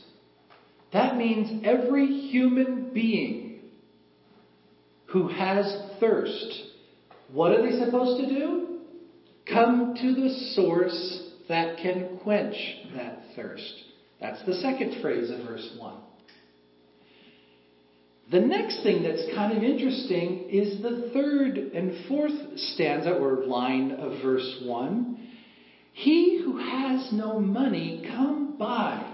That 0.93 1.16
means 1.16 1.64
every 1.64 2.07
human 2.07 2.90
being 2.95 3.61
who 5.07 5.28
has 5.28 5.76
thirst. 5.99 6.62
What 7.33 7.52
are 7.52 7.62
they 7.62 7.85
supposed 7.85 8.21
to 8.23 8.28
do? 8.28 8.78
Come 9.50 9.95
to 10.00 10.14
the 10.14 10.31
source 10.54 11.31
that 11.49 11.78
can 11.78 12.19
quench 12.23 12.57
that 12.97 13.23
thirst. 13.37 13.75
That's 14.21 14.45
the 14.47 14.54
second 14.54 15.02
phrase 15.02 15.31
of 15.31 15.40
verse 15.47 15.69
1. 15.78 15.95
The 18.31 18.40
next 18.40 18.83
thing 18.83 19.02
that's 19.02 19.23
kind 19.35 19.57
of 19.57 19.62
interesting 19.62 20.49
is 20.50 20.83
the 20.83 21.11
third 21.12 21.59
and 21.59 22.07
fourth 22.09 22.33
stanza 22.57 23.11
or 23.11 23.45
line 23.45 23.93
of 23.93 24.23
verse 24.23 24.62
1. 24.64 25.28
He 25.93 26.43
who 26.45 26.59
has 26.59 27.11
no 27.12 27.38
money, 27.38 28.04
come 28.09 28.57
buy 28.59 29.11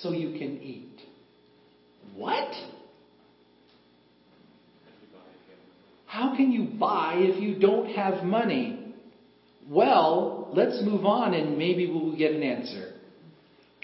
so 0.00 0.12
you 0.12 0.38
can 0.38 0.60
eat. 0.62 1.00
What? 2.16 2.50
How 6.06 6.34
can 6.34 6.50
you 6.50 6.64
buy 6.78 7.14
if 7.16 7.40
you 7.40 7.58
don't 7.58 7.94
have 7.94 8.24
money? 8.24 8.94
Well, 9.68 10.50
let's 10.52 10.82
move 10.82 11.04
on 11.04 11.34
and 11.34 11.56
maybe 11.56 11.88
we'll 11.88 12.16
get 12.16 12.32
an 12.32 12.42
answer. 12.42 12.94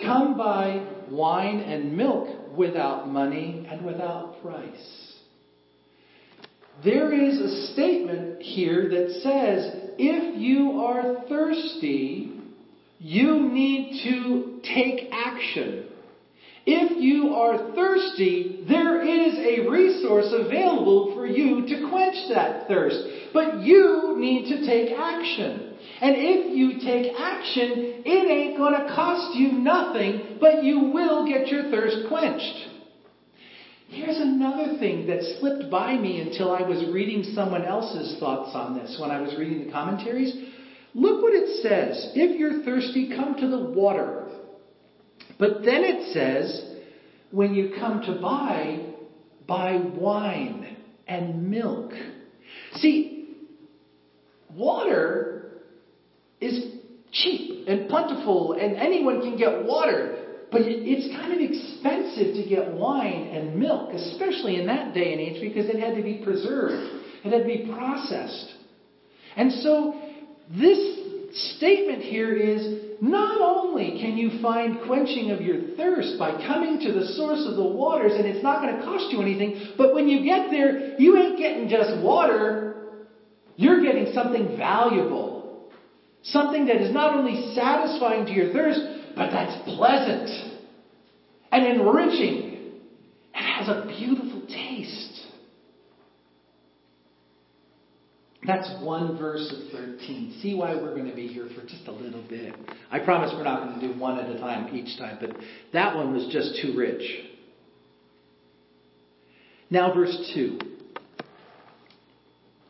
Come 0.01 0.37
buy 0.37 0.85
wine 1.11 1.61
and 1.61 1.97
milk 1.97 2.46
without 2.57 3.09
money 3.09 3.67
and 3.71 3.85
without 3.85 4.43
price. 4.43 5.13
There 6.85 7.13
is 7.13 7.41
a 7.41 7.73
statement 7.73 8.43
here 8.43 8.89
that 8.89 9.21
says 9.23 9.93
if 9.99 10.39
you 10.39 10.81
are 10.81 11.25
thirsty, 11.29 12.41
you 12.99 13.49
need 13.51 14.03
to 14.05 14.61
take 14.63 15.11
action. 15.13 15.87
If 16.67 17.01
you 17.01 17.35
are 17.35 17.75
thirsty, 17.75 18.65
there 18.69 19.01
is 19.01 19.35
a 19.39 19.71
resource 19.71 20.33
available 20.33 21.15
for 21.15 21.27
you 21.27 21.63
to 21.67 21.89
quench 21.89 22.17
that 22.35 22.67
thirst. 22.67 22.99
But 23.33 23.61
you 23.61 24.17
need 24.19 24.49
to 24.49 24.67
take 24.67 24.93
action. 24.99 25.76
And 26.01 26.15
if 26.19 26.55
you 26.55 26.79
take 26.81 27.13
action, 27.19 28.03
it 28.05 28.31
ain't 28.31 28.59
going 28.59 28.75
to 28.75 28.95
cost 28.95 29.35
you 29.37 29.53
nothing, 29.53 30.39
but 30.41 30.63
you 30.63 30.91
will 30.93 31.27
get 31.27 31.49
your 31.49 31.71
thirst 31.71 32.09
quenched. 32.09 32.69
Here's 33.89 34.19
another 34.19 34.79
thing 34.79 35.07
that 35.07 35.23
slipped 35.39 35.71
by 35.71 35.97
me 35.97 36.21
until 36.21 36.53
I 36.53 36.63
was 36.63 36.93
reading 36.93 37.23
someone 37.35 37.65
else's 37.65 38.19
thoughts 38.19 38.51
on 38.55 38.77
this 38.77 38.99
when 39.01 39.11
I 39.11 39.21
was 39.21 39.37
reading 39.39 39.67
the 39.67 39.73
commentaries. 39.73 40.35
Look 40.93 41.23
what 41.23 41.33
it 41.33 41.63
says. 41.63 42.13
If 42.15 42.39
you're 42.39 42.63
thirsty, 42.63 43.15
come 43.17 43.37
to 43.37 43.49
the 43.49 43.71
water. 43.71 44.29
But 45.39 45.63
then 45.63 45.85
it 45.85 46.13
says, 46.13 46.77
when 47.31 47.55
you 47.55 47.73
come 47.79 48.03
to 48.03 48.21
buy, 48.21 48.93
buy 49.47 49.77
wine 49.77 50.77
and 51.07 51.51
milk. 51.51 51.93
See, 52.75 53.37
water 54.55 55.36
is 56.41 56.77
cheap 57.13 57.67
and 57.69 57.89
plentiful, 57.89 58.53
and 58.53 58.77
anyone 58.77 59.21
can 59.21 59.37
get 59.37 59.65
water. 59.65 60.23
But 60.51 60.63
it's 60.65 61.15
kind 61.17 61.33
of 61.33 61.41
expensive 61.41 62.35
to 62.35 62.49
get 62.49 62.73
wine 62.73 63.31
and 63.35 63.57
milk, 63.57 63.93
especially 63.93 64.61
in 64.61 64.67
that 64.67 64.95
day 64.95 65.13
and 65.13 65.21
age, 65.21 65.41
because 65.41 65.69
it 65.69 65.81
had 65.81 65.97
to 65.97 66.03
be 66.03 66.23
preserved, 66.23 67.05
it 67.25 67.33
had 67.33 67.41
to 67.41 67.45
be 67.45 67.71
processed. 67.75 68.55
And 69.37 69.53
so, 69.53 70.01
this 70.57 70.79
statement 71.57 72.03
here 72.03 72.33
is 72.35 72.87
not 73.01 73.41
only 73.41 73.99
can 74.01 74.17
you 74.17 74.41
find 74.41 74.79
quenching 74.87 75.31
of 75.31 75.41
your 75.41 75.77
thirst 75.77 76.17
by 76.19 76.31
coming 76.47 76.79
to 76.81 76.93
the 76.93 77.07
source 77.15 77.45
of 77.47 77.57
the 77.57 77.65
waters, 77.65 78.13
and 78.17 78.25
it's 78.25 78.43
not 78.43 78.63
going 78.63 78.77
to 78.77 78.83
cost 78.83 79.13
you 79.13 79.21
anything, 79.21 79.75
but 79.77 79.95
when 79.95 80.09
you 80.09 80.25
get 80.25 80.51
there, 80.51 80.99
you 81.01 81.17
ain't 81.17 81.39
getting 81.39 81.69
just 81.69 82.03
water, 82.03 82.77
you're 83.57 83.83
getting 83.83 84.13
something 84.15 84.57
valuable. 84.57 85.26
Something 86.31 86.67
that 86.67 86.77
is 86.77 86.93
not 86.93 87.15
only 87.15 87.55
satisfying 87.55 88.27
to 88.27 88.33
your 88.33 88.53
thirst, 88.53 88.81
but 89.15 89.31
that's 89.31 89.63
pleasant 89.77 90.29
and 91.53 91.67
enriching 91.67 92.73
and 93.35 93.47
has 93.47 93.69
a 93.69 93.87
beautiful 93.87 94.43
taste. 94.49 95.13
That's 98.45 98.69
one 98.83 99.19
verse 99.19 99.53
of 99.53 99.73
13. 99.73 100.39
See 100.41 100.55
why 100.55 100.75
we're 100.75 100.95
going 100.95 101.11
to 101.11 101.17
be 101.17 101.27
here 101.27 101.49
for 101.55 101.63
just 101.63 101.87
a 101.87 101.93
little 101.93 102.23
bit. 102.29 102.55
I 102.91 103.01
promise 103.01 103.33
we're 103.35 103.45
not 103.45 103.65
going 103.65 103.81
to 103.81 103.93
do 103.93 103.99
one 103.99 104.19
at 104.19 104.29
a 104.31 104.39
time 104.39 104.75
each 104.75 104.99
time, 104.99 105.19
but 105.21 105.31
that 105.73 105.97
one 105.97 106.13
was 106.13 106.29
just 106.33 106.61
too 106.63 106.77
rich. 106.77 107.03
Now, 109.71 109.93
verse 109.93 110.33
2 110.35 110.76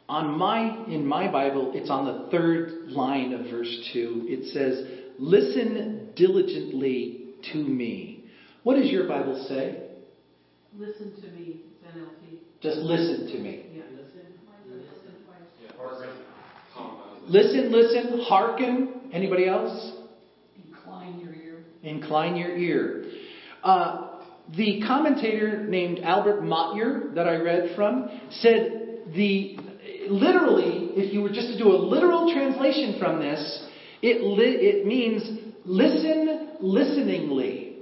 on 0.08 0.38
my 0.38 0.84
in 0.86 1.04
my 1.06 1.30
bible 1.30 1.72
it's 1.74 1.90
on 1.90 2.04
the 2.04 2.30
third 2.30 2.88
line 2.88 3.32
of 3.32 3.50
verse 3.50 3.90
2 3.92 4.26
it 4.28 4.52
says 4.52 4.86
listen 5.18 6.10
diligently 6.14 7.26
to 7.52 7.58
me. 7.58 8.24
What 8.62 8.76
does 8.76 8.90
your 8.90 9.06
bible 9.08 9.46
say? 9.48 9.82
Listen 10.76 11.12
to 11.22 11.28
me 11.28 11.62
nlt 11.94 12.38
just 12.60 12.78
listen 12.78 13.28
to 13.28 13.38
me. 13.38 13.66
Yeah 13.72 13.82
listen. 17.28 17.72
Listen 17.72 17.72
listen 17.72 18.20
hearken. 18.28 19.10
Anybody 19.12 19.48
else? 19.48 19.92
Incline 20.66 21.18
your 21.18 21.34
ear. 21.34 21.64
Incline 21.82 22.36
your 22.36 22.56
ear. 22.56 23.04
Uh, 23.62 24.20
the 24.56 24.80
commentator 24.86 25.64
named 25.64 25.98
albert 26.04 26.42
motyer 26.44 27.10
that 27.16 27.26
i 27.26 27.34
read 27.34 27.74
from 27.74 28.08
said 28.30 28.86
the 29.12 29.58
literally, 30.10 30.90
if 30.94 31.12
you 31.12 31.22
were 31.22 31.30
just 31.30 31.48
to 31.48 31.58
do 31.58 31.68
a 31.68 31.76
literal 31.76 32.32
translation 32.32 32.98
from 32.98 33.20
this, 33.20 33.66
it, 34.02 34.22
li- 34.22 34.58
it 34.60 34.86
means 34.86 35.22
listen 35.64 36.50
listeningly. 36.60 37.76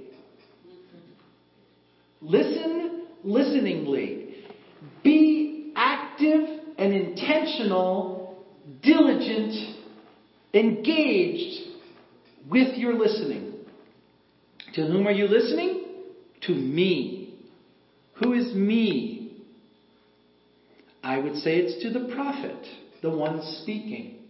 Listen 2.21 3.07
listeningly. 3.23 4.35
Be 5.03 5.73
active 5.75 6.41
and 6.77 6.93
intentional, 6.93 8.43
diligent, 8.81 9.53
engaged 10.53 11.69
with 12.49 12.77
your 12.77 12.93
listening. 12.93 13.53
To 14.73 14.81
whom 14.81 15.07
are 15.07 15.11
you 15.11 15.27
listening? 15.27 15.85
To 16.41 16.53
me. 16.53 17.39
Who 18.21 18.33
is 18.33 18.53
me? 18.53 19.14
I 21.05 21.19
would 21.19 21.35
say 21.37 21.57
it's 21.57 21.83
to 21.83 21.91
the 21.91 22.11
prophet, 22.15 22.65
the 23.03 23.11
one 23.11 23.39
speaking. 23.61 24.21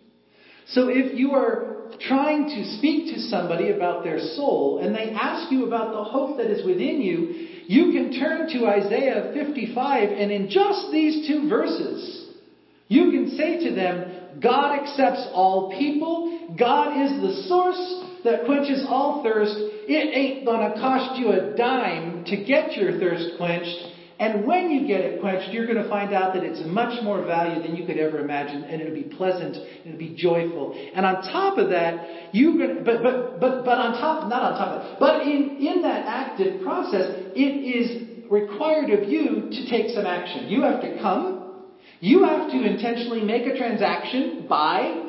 So 0.67 0.89
if 0.89 1.17
you 1.17 1.32
are 1.32 1.89
trying 2.01 2.50
to 2.50 2.77
speak 2.77 3.13
to 3.13 3.22
somebody 3.22 3.70
about 3.70 4.03
their 4.03 4.20
soul 4.20 4.79
and 4.79 4.94
they 4.94 5.13
ask 5.13 5.50
you 5.53 5.67
about 5.67 5.94
the 5.94 6.03
hope 6.03 6.36
that 6.36 6.48
is 6.48 6.65
within 6.65 7.00
you, 7.00 7.48
you 7.67 7.94
can 7.94 8.20
turn 8.20 8.50
to 8.50 8.67
Isaiah 8.67 9.32
55 9.34 10.10
and 10.10 10.32
in 10.34 10.50
just 10.50 10.91
these 10.91 11.25
two 11.25 11.48
verses, 11.48 12.27
you 12.89 13.10
can 13.10 13.38
say 13.38 13.63
to 13.70 13.74
them, 13.74 14.41
God 14.41 14.77
accepts 14.77 15.29
all 15.32 15.72
people. 15.79 16.58
God 16.60 17.01
is 17.01 17.22
the 17.22 17.48
source 17.48 18.03
that 18.25 18.44
quenches 18.44 18.86
all 18.86 19.24
thirst. 19.24 19.55
It 19.88 20.13
ain't 20.13 20.46
gonna 20.46 20.74
cost 20.74 21.17
you 21.17 21.29
a 21.29 21.55
dime 21.55 22.25
to 22.25 22.36
get 22.36 22.74
your 22.75 23.00
thirst 23.00 23.38
quenched. 23.38 23.95
And 24.18 24.46
when 24.46 24.72
you 24.72 24.88
get 24.88 25.02
it 25.02 25.20
quenched, 25.20 25.52
you're 25.52 25.66
going 25.68 25.82
to 25.82 25.90
find 25.90 26.14
out 26.14 26.34
that 26.36 26.44
it's 26.44 26.62
much 26.66 27.04
more 27.04 27.26
value 27.26 27.62
than 27.62 27.76
you 27.76 27.86
could 27.86 27.98
ever 27.98 28.20
imagine, 28.20 28.64
and 28.64 28.82
it'll 28.82 28.94
be 28.94 29.16
pleasant, 29.16 29.56
and 29.58 29.94
it'll 29.94 30.00
be 30.00 30.16
joyful. 30.16 30.74
And 30.94 31.06
on 31.06 31.22
top 31.24 31.58
of 31.58 31.70
that, 31.70 32.34
you're 32.34 32.58
going 32.58 32.78
to, 32.78 32.84
but, 32.84 33.04
but, 33.04 33.40
but, 33.42 33.66
but 33.66 33.78
on 33.78 33.94
top, 34.00 34.30
not 34.30 34.42
on 34.42 34.58
top 34.58 34.82
of 34.82 35.00
but 35.00 35.24
in, 35.24 35.58
in 35.60 35.82
that 35.82 36.06
active 36.08 36.64
process, 36.64 37.12
it 37.36 37.40
is 37.42 38.32
required 38.32 38.90
of 38.90 39.10
you 39.10 39.50
to 39.52 39.70
take 39.70 39.90
some 39.90 40.06
action. 40.06 40.48
You 40.48 40.62
have 40.64 40.82
to 40.82 40.98
come, 41.02 41.66
you 42.00 42.24
have 42.24 42.50
to 42.52 42.64
intentionally 42.64 43.22
make 43.22 43.46
a 43.46 43.58
transaction, 43.58 44.46
buy, 44.48 45.04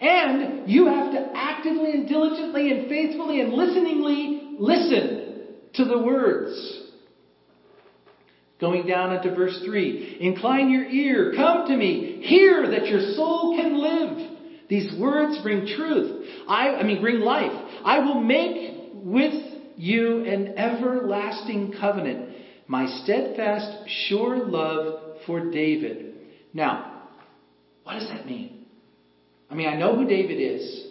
and 0.00 0.70
you 0.70 0.86
have 0.86 1.10
to 1.12 1.32
actively 1.34 1.92
and 1.92 2.08
diligently 2.08 2.70
and 2.70 2.88
faithfully 2.88 3.40
and 3.40 3.52
listeningly 3.52 4.56
listen 4.58 5.54
to 5.74 5.84
the 5.84 5.98
words. 5.98 6.83
Going 8.60 8.86
down 8.86 9.12
into 9.12 9.34
verse 9.34 9.60
3 9.64 10.18
Incline 10.20 10.70
your 10.70 10.84
ear, 10.84 11.32
come 11.34 11.66
to 11.66 11.76
me, 11.76 12.22
hear 12.22 12.70
that 12.70 12.86
your 12.86 13.00
soul 13.14 13.56
can 13.56 13.76
live. 13.76 14.30
These 14.68 14.98
words 14.98 15.38
bring 15.42 15.66
truth. 15.66 16.26
I, 16.48 16.76
I 16.76 16.82
mean, 16.84 17.00
bring 17.00 17.20
life. 17.20 17.52
I 17.84 17.98
will 17.98 18.20
make 18.20 18.92
with 18.94 19.34
you 19.76 20.24
an 20.24 20.56
everlasting 20.56 21.74
covenant, 21.78 22.34
my 22.66 22.86
steadfast, 23.02 23.88
sure 24.08 24.38
love 24.38 25.18
for 25.26 25.50
David. 25.50 26.14
Now, 26.52 27.02
what 27.82 27.94
does 27.94 28.08
that 28.08 28.26
mean? 28.26 28.66
I 29.50 29.54
mean, 29.54 29.68
I 29.68 29.76
know 29.76 29.96
who 29.96 30.06
David 30.06 30.40
is. 30.40 30.86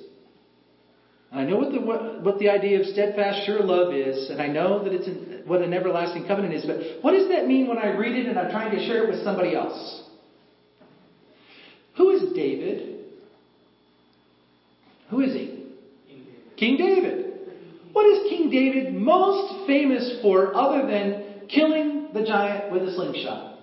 I 1.34 1.44
know 1.44 1.58
what 1.58 1.72
the, 1.72 1.82
what, 1.82 2.22
what, 2.22 2.38
the 2.38 2.50
idea 2.50 2.80
of 2.80 2.86
steadfast, 2.86 3.48
sure 3.48 3.60
love 3.64 3.92
is, 3.92 4.30
and 4.30 4.40
I 4.40 4.48
know 4.48 4.84
that 4.84 4.94
it's 4.94 5.08
an, 5.08 5.42
what 5.48 5.62
an 5.62 5.74
everlasting 5.74 6.28
covenant 6.28 6.54
is, 6.54 6.64
but 6.64 7.04
what 7.04 7.14
does 7.14 7.28
that 7.30 7.48
mean 7.48 7.68
when 7.68 7.80
I 7.80 7.98
read 7.98 8.16
it 8.16 8.28
and 8.28 8.38
I'm 8.38 8.52
trying 8.52 8.72
to 8.78 8.86
share 8.86 9.06
it 9.06 9.10
with 9.10 9.24
somebody 9.24 9.56
else? 9.56 10.04
Who 11.98 12.12
is 12.12 12.34
David? 12.36 13.06
Who 15.10 15.22
is 15.22 15.34
he? 15.34 15.74
King 16.56 16.78
David. 16.78 17.34
What 17.94 18.06
is 18.06 18.30
King 18.30 18.52
David 18.52 18.94
most 18.94 19.66
famous 19.66 20.20
for 20.22 20.56
other 20.56 20.86
than 20.88 21.48
killing 21.50 22.10
the 22.14 22.24
giant 22.24 22.72
with 22.72 22.84
a 22.84 22.94
slingshot? 22.94 23.58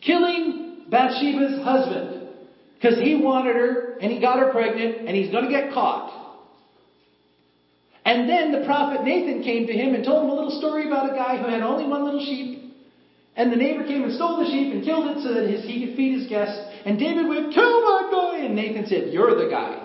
Killing 0.00 0.84
Bathsheba's 0.90 1.62
husband. 1.62 2.28
Because 2.74 2.98
he 2.98 3.20
wanted 3.22 3.54
her 3.54 3.98
and 4.00 4.12
he 4.12 4.20
got 4.20 4.40
her 4.40 4.50
pregnant 4.50 5.08
and 5.08 5.16
he's 5.16 5.30
going 5.30 5.44
to 5.44 5.50
get 5.50 5.72
caught. 5.72 6.23
And 8.04 8.28
then 8.28 8.52
the 8.52 8.66
prophet 8.66 9.02
Nathan 9.02 9.42
came 9.42 9.66
to 9.66 9.72
him 9.72 9.94
and 9.94 10.04
told 10.04 10.24
him 10.24 10.30
a 10.30 10.34
little 10.34 10.58
story 10.60 10.86
about 10.86 11.10
a 11.10 11.16
guy 11.16 11.40
who 11.40 11.48
had 11.48 11.62
only 11.62 11.88
one 11.88 12.04
little 12.04 12.20
sheep. 12.20 12.60
And 13.36 13.50
the 13.50 13.56
neighbor 13.56 13.82
came 13.84 14.04
and 14.04 14.12
stole 14.12 14.44
the 14.44 14.50
sheep 14.50 14.72
and 14.72 14.84
killed 14.84 15.16
it 15.16 15.22
so 15.22 15.34
that 15.34 15.48
his, 15.48 15.64
he 15.64 15.84
could 15.84 15.96
feed 15.96 16.20
his 16.20 16.28
guests. 16.28 16.60
And 16.84 16.98
David 16.98 17.26
went, 17.26 17.52
Kill 17.52 17.80
my 17.80 18.08
guy! 18.12 18.44
And 18.44 18.54
Nathan 18.54 18.86
said, 18.86 19.12
You're 19.12 19.34
the 19.34 19.50
guy. 19.50 19.80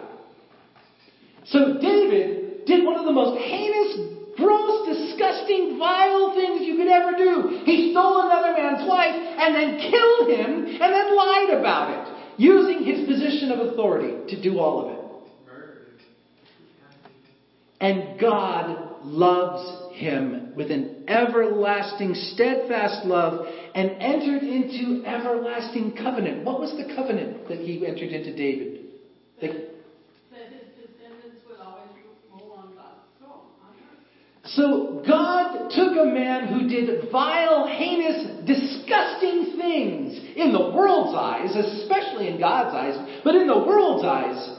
So 1.45 1.79
David 1.81 2.65
did 2.65 2.85
one 2.85 2.95
of 2.99 3.05
the 3.05 3.15
most 3.15 3.41
heinous, 3.41 4.35
gross, 4.37 4.85
disgusting, 4.85 5.79
vile 5.79 6.35
things 6.35 6.67
you 6.67 6.75
could 6.75 6.87
ever 6.87 7.17
do. 7.17 7.63
He 7.65 7.91
stole 7.91 8.21
another 8.21 8.53
man's 8.53 8.87
wife 8.87 9.15
and 9.15 9.55
then 9.55 9.79
killed 9.79 10.29
him 10.29 10.65
and 10.67 10.89
then 10.93 11.15
lied 11.15 11.57
about 11.57 11.87
it, 11.95 12.37
using 12.37 12.83
his 12.83 13.07
position 13.07 13.49
of 13.49 13.71
authority 13.71 14.35
to 14.35 14.41
do 14.41 14.59
all 14.59 14.85
of 14.85 14.91
it. 14.93 14.98
And 17.79 18.19
God 18.19 19.05
loves 19.05 19.95
him 19.95 20.53
with 20.55 20.69
an 20.71 21.05
everlasting, 21.07 22.13
steadfast 22.13 23.05
love 23.05 23.45
and 23.73 23.91
entered 23.91 24.43
into 24.43 25.05
everlasting 25.05 25.95
covenant. 25.95 26.43
What 26.43 26.59
was 26.59 26.71
the 26.71 26.93
covenant 26.93 27.47
that 27.47 27.59
he 27.59 27.85
entered 27.85 28.11
into 28.11 28.35
David? 28.35 28.85
The, 29.39 29.47
that 29.47 30.51
his 30.51 30.67
descendants 30.75 31.41
would 31.49 31.59
always 31.59 31.89
rule 32.31 32.51
on 32.57 32.75
God's 32.75 33.07
throne. 33.19 33.47
So 34.43 35.03
God 35.07 35.69
took 35.69 35.97
a 35.97 36.05
man 36.05 36.47
who 36.47 36.67
did 36.67 37.09
vile, 37.11 37.67
heinous, 37.67 38.45
disgusting 38.45 39.55
things 39.57 40.19
in 40.35 40.51
the 40.51 40.71
world's 40.75 41.15
eyes, 41.15 41.55
especially 41.55 42.27
in 42.27 42.39
God's 42.39 42.75
eyes, 42.75 43.21
but 43.23 43.35
in 43.35 43.47
the 43.47 43.57
world's 43.57 44.03
eyes. 44.03 44.57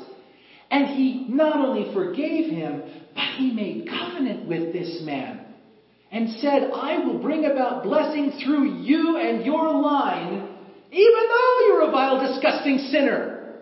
And 0.71 0.87
he 0.87 1.27
not 1.29 1.57
only 1.57 1.93
forgave 1.93 2.51
him, 2.51 2.83
he 3.15 3.53
made 3.53 3.89
covenant 3.89 4.47
with 4.47 4.73
this 4.73 5.01
man 5.03 5.41
and 6.13 6.29
said, 6.41 6.71
I 6.75 6.99
will 6.99 7.19
bring 7.19 7.45
about 7.45 7.85
blessing 7.85 8.41
through 8.45 8.81
you 8.81 9.17
and 9.17 9.45
your 9.45 9.73
line, 9.81 10.49
even 10.91 11.29
though 11.29 11.67
you're 11.67 11.89
a 11.89 11.91
vile, 11.91 12.21
disgusting 12.33 12.79
sinner. 12.91 13.59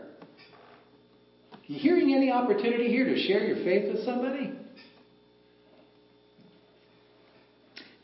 You 1.66 1.78
hearing 1.78 2.14
any 2.14 2.30
opportunity 2.30 2.88
here 2.88 3.04
to 3.04 3.18
share 3.26 3.44
your 3.44 3.56
faith 3.64 3.92
with 3.92 4.04
somebody? 4.04 4.52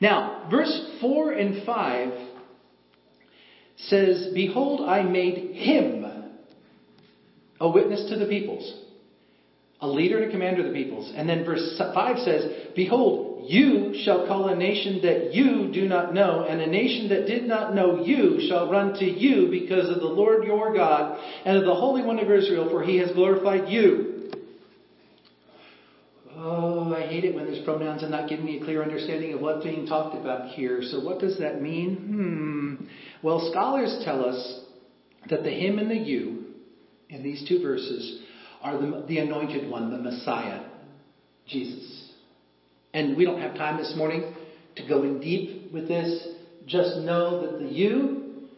Now, 0.01 0.47
verse 0.51 0.99
4 1.01 1.33
and 1.33 1.65
5 1.65 2.13
says, 3.77 4.29
Behold, 4.35 4.87
I 4.87 5.03
made 5.03 5.55
him 5.57 6.05
a 7.59 7.69
witness 7.69 8.11
to 8.11 8.19
the 8.19 8.27
peoples 8.27 8.84
a 9.85 9.89
leader 9.89 10.19
and 10.19 10.29
a 10.29 10.31
commander 10.31 10.67
of 10.67 10.73
the 10.73 10.73
peoples. 10.73 11.13
And 11.15 11.29
then 11.29 11.45
verse 11.45 11.79
5 11.79 12.19
says, 12.21 12.73
Behold, 12.75 13.45
you 13.47 14.01
shall 14.03 14.27
call 14.27 14.49
a 14.49 14.57
nation 14.57 15.01
that 15.03 15.35
you 15.35 15.71
do 15.73 15.87
not 15.87 16.15
know, 16.15 16.47
and 16.49 16.61
a 16.63 16.67
nation 16.67 17.11
that 17.11 17.27
did 17.27 17.45
not 17.45 17.75
know 17.75 18.03
you 18.03 18.47
shall 18.49 18.71
run 18.71 18.95
to 18.95 19.05
you 19.05 19.49
because 19.51 19.89
of 19.95 20.01
the 20.01 20.07
Lord 20.07 20.45
your 20.45 20.75
God 20.75 21.19
and 21.45 21.59
of 21.59 21.65
the 21.65 21.75
Holy 21.75 22.03
One 22.03 22.19
of 22.19 22.31
Israel, 22.31 22.71
for 22.71 22.83
he 22.83 22.97
has 22.99 23.13
glorified 23.13 23.69
you. 23.69 24.31
Oh, 26.37 26.95
I 26.95 27.07
hate 27.07 27.25
it 27.25 27.35
when 27.35 27.45
there's 27.45 27.65
pronouns 27.65 28.03
and 28.03 28.11
not 28.11 28.29
giving 28.29 28.47
me 28.47 28.61
a 28.61 28.65
clear 28.65 28.83
understanding 28.83 29.35
of 29.35 29.41
what's 29.41 29.65
being 29.65 29.87
talked 29.87 30.17
about 30.17 30.49
here. 30.49 30.81
So, 30.83 31.01
what 31.01 31.21
does 31.21 31.39
that 31.39 31.63
mean? 31.63 31.97
Hmm. 31.97 32.85
Well, 33.23 33.51
scholars 33.51 34.03
tell 34.05 34.25
us 34.25 34.61
that 35.29 35.43
the 35.43 35.51
him 35.51 35.79
and 35.79 35.91
the 35.91 35.97
you 35.97 36.47
in 37.09 37.23
these 37.23 37.47
two 37.47 37.63
verses 37.63 38.24
are 38.65 38.79
the, 38.79 39.05
the 39.07 39.19
anointed 39.19 39.71
one, 39.71 39.91
the 39.91 39.99
Messiah, 39.99 40.65
Jesus. 41.47 42.11
And 42.95 43.17
we 43.17 43.25
don't 43.25 43.41
have 43.41 43.55
time 43.55 43.77
this 43.77 43.93
morning 43.95 44.35
to 44.77 44.89
go 44.89 45.03
in 45.03 45.21
deep 45.21 45.71
with 45.73 45.87
this. 45.87 46.29
Just 46.67 46.97
know 46.97 47.43
that 47.43 47.59
the 47.59 47.71
you 47.71 48.49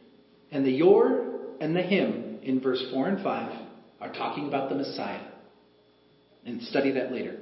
and 0.52 0.64
the 0.64 0.70
your 0.70 1.26
and 1.60 1.74
the 1.74 1.82
him 1.82 2.38
in 2.42 2.60
verse 2.60 2.82
4 2.92 3.08
and 3.08 3.24
5 3.24 3.66
are 4.00 4.12
talking 4.12 4.46
about 4.46 4.68
the 4.68 4.76
Messiah. 4.76 5.26
And 6.44 6.62
study 6.62 6.92
that 6.92 7.10
later. 7.10 7.38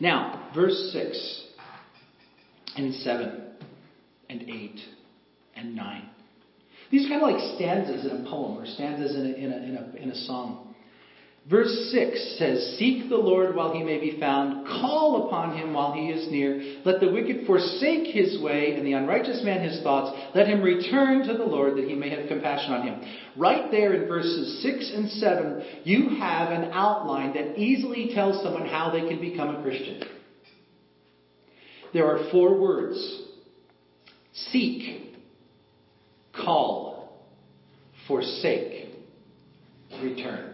Now, 0.00 0.50
verse 0.52 0.90
6 0.92 1.44
and 2.76 2.92
7 2.92 3.42
and 4.28 4.42
8 4.42 4.80
and 5.54 5.76
9. 5.76 6.08
These 6.90 7.06
are 7.06 7.08
kind 7.10 7.22
of 7.22 7.30
like 7.30 7.54
stanzas 7.54 8.04
in 8.04 8.26
a 8.26 8.28
poem 8.28 8.58
or 8.58 8.66
stanzas 8.66 9.14
in 9.14 9.20
a, 9.20 9.34
in 9.34 9.52
a, 9.52 9.56
in 9.56 9.76
a, 9.76 10.02
in 10.02 10.10
a 10.10 10.16
song. 10.26 10.73
Verse 11.48 11.90
6 11.92 12.36
says, 12.38 12.76
Seek 12.78 13.10
the 13.10 13.16
Lord 13.16 13.54
while 13.54 13.74
he 13.74 13.82
may 13.82 13.98
be 13.98 14.18
found, 14.18 14.66
call 14.66 15.26
upon 15.26 15.54
him 15.54 15.74
while 15.74 15.92
he 15.92 16.06
is 16.06 16.30
near. 16.30 16.80
Let 16.86 17.00
the 17.00 17.12
wicked 17.12 17.46
forsake 17.46 18.06
his 18.14 18.40
way, 18.40 18.74
and 18.74 18.86
the 18.86 18.94
unrighteous 18.94 19.42
man 19.44 19.60
his 19.60 19.82
thoughts. 19.82 20.18
Let 20.34 20.46
him 20.46 20.62
return 20.62 21.26
to 21.26 21.34
the 21.34 21.44
Lord 21.44 21.76
that 21.76 21.84
he 21.84 21.94
may 21.94 22.08
have 22.08 22.28
compassion 22.28 22.72
on 22.72 22.86
him. 22.86 23.02
Right 23.36 23.70
there 23.70 23.92
in 23.92 24.08
verses 24.08 24.62
6 24.62 24.92
and 24.94 25.10
7, 25.10 25.64
you 25.84 26.16
have 26.18 26.50
an 26.50 26.70
outline 26.72 27.34
that 27.34 27.58
easily 27.58 28.12
tells 28.14 28.42
someone 28.42 28.66
how 28.66 28.90
they 28.90 29.06
can 29.06 29.20
become 29.20 29.54
a 29.54 29.62
Christian. 29.62 30.02
There 31.92 32.06
are 32.06 32.30
four 32.32 32.58
words 32.58 33.22
seek, 34.32 35.14
call, 36.32 37.22
forsake, 38.08 38.88
return. 40.02 40.53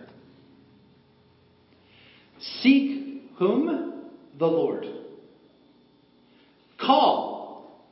Seek 2.61 3.23
whom? 3.39 4.05
The 4.39 4.47
Lord. 4.47 4.87
Call 6.81 7.85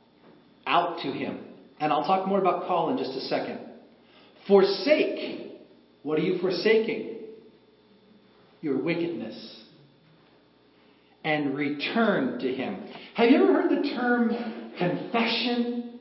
out 0.65 0.99
to 1.03 1.11
him. 1.11 1.39
And 1.79 1.93
I'll 1.93 2.05
talk 2.05 2.27
more 2.27 2.39
about 2.39 2.67
call 2.67 2.89
in 2.89 2.97
just 2.97 3.11
a 3.11 3.21
second. 3.21 3.59
Forsake. 4.47 5.51
What 6.03 6.17
are 6.17 6.23
you 6.23 6.39
forsaking? 6.39 7.19
your 8.61 8.81
wickedness 8.81 9.63
and 11.23 11.55
return 11.55 12.39
to 12.39 12.53
Him. 12.53 12.83
Have 13.15 13.29
you 13.29 13.37
ever 13.37 13.53
heard 13.53 13.71
the 13.71 13.89
term 13.89 14.29
confession 14.77 15.99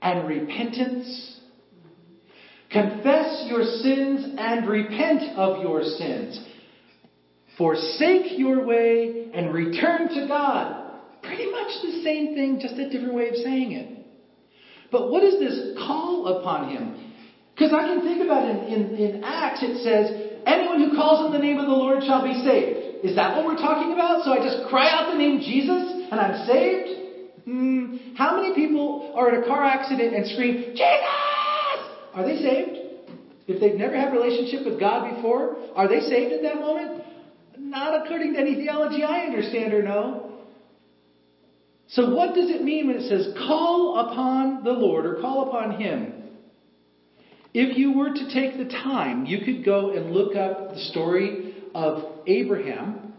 and 0.00 0.26
repentance? 0.26 1.40
Confess 2.70 3.44
your 3.48 3.62
sins 3.64 4.34
and 4.38 4.68
repent 4.68 5.36
of 5.36 5.62
your 5.62 5.82
sins. 5.82 6.40
Forsake 7.62 8.40
your 8.40 8.66
way 8.66 9.30
and 9.32 9.54
return 9.54 10.08
to 10.08 10.26
God. 10.26 10.98
Pretty 11.22 11.48
much 11.48 11.70
the 11.80 12.02
same 12.02 12.34
thing, 12.34 12.58
just 12.60 12.74
a 12.74 12.90
different 12.90 13.14
way 13.14 13.28
of 13.28 13.36
saying 13.36 13.70
it. 13.70 14.04
But 14.90 15.12
what 15.12 15.22
is 15.22 15.38
this 15.38 15.78
call 15.78 16.26
upon 16.26 16.70
him? 16.70 17.14
Because 17.54 17.72
I 17.72 17.86
can 17.86 18.00
think 18.00 18.20
about 18.20 18.50
it 18.50 18.66
in, 18.66 18.96
in, 18.98 19.14
in 19.14 19.22
Acts, 19.22 19.62
it 19.62 19.78
says, 19.84 20.42
anyone 20.44 20.82
who 20.82 20.96
calls 20.96 21.24
on 21.24 21.30
the 21.30 21.38
name 21.38 21.58
of 21.58 21.66
the 21.66 21.72
Lord 21.72 22.02
shall 22.02 22.24
be 22.24 22.34
saved. 22.42 23.06
Is 23.06 23.14
that 23.14 23.36
what 23.36 23.46
we're 23.46 23.62
talking 23.62 23.92
about? 23.92 24.24
So 24.24 24.32
I 24.32 24.42
just 24.42 24.68
cry 24.68 24.90
out 24.90 25.12
the 25.12 25.18
name 25.18 25.38
Jesus 25.38 26.10
and 26.10 26.18
I'm 26.18 26.44
saved? 26.44 27.44
Hmm. 27.44 28.16
How 28.16 28.42
many 28.42 28.56
people 28.56 29.12
are 29.14 29.32
in 29.32 29.44
a 29.44 29.46
car 29.46 29.62
accident 29.62 30.16
and 30.16 30.26
scream, 30.34 30.74
Jesus! 30.74 31.78
Are 32.12 32.26
they 32.26 32.42
saved? 32.42 33.06
If 33.46 33.60
they've 33.60 33.78
never 33.78 33.94
had 33.94 34.08
a 34.08 34.18
relationship 34.18 34.66
with 34.66 34.80
God 34.80 35.14
before, 35.14 35.58
are 35.76 35.86
they 35.86 36.00
saved 36.00 36.32
at 36.32 36.42
that 36.42 36.56
moment? 36.56 37.01
According 38.04 38.34
to 38.34 38.40
any 38.40 38.54
theology 38.56 39.02
I 39.02 39.20
understand 39.20 39.72
or 39.72 39.82
know. 39.82 40.32
So, 41.88 42.14
what 42.14 42.34
does 42.34 42.48
it 42.50 42.62
mean 42.62 42.86
when 42.86 42.96
it 42.96 43.08
says, 43.08 43.34
call 43.46 43.98
upon 43.98 44.64
the 44.64 44.72
Lord 44.72 45.04
or 45.04 45.20
call 45.20 45.48
upon 45.48 45.80
Him? 45.80 46.14
If 47.52 47.76
you 47.76 47.92
were 47.92 48.14
to 48.14 48.32
take 48.32 48.56
the 48.56 48.64
time, 48.64 49.26
you 49.26 49.44
could 49.44 49.64
go 49.64 49.90
and 49.90 50.10
look 50.10 50.34
up 50.34 50.70
the 50.70 50.80
story 50.90 51.54
of 51.74 52.22
Abraham, 52.26 53.12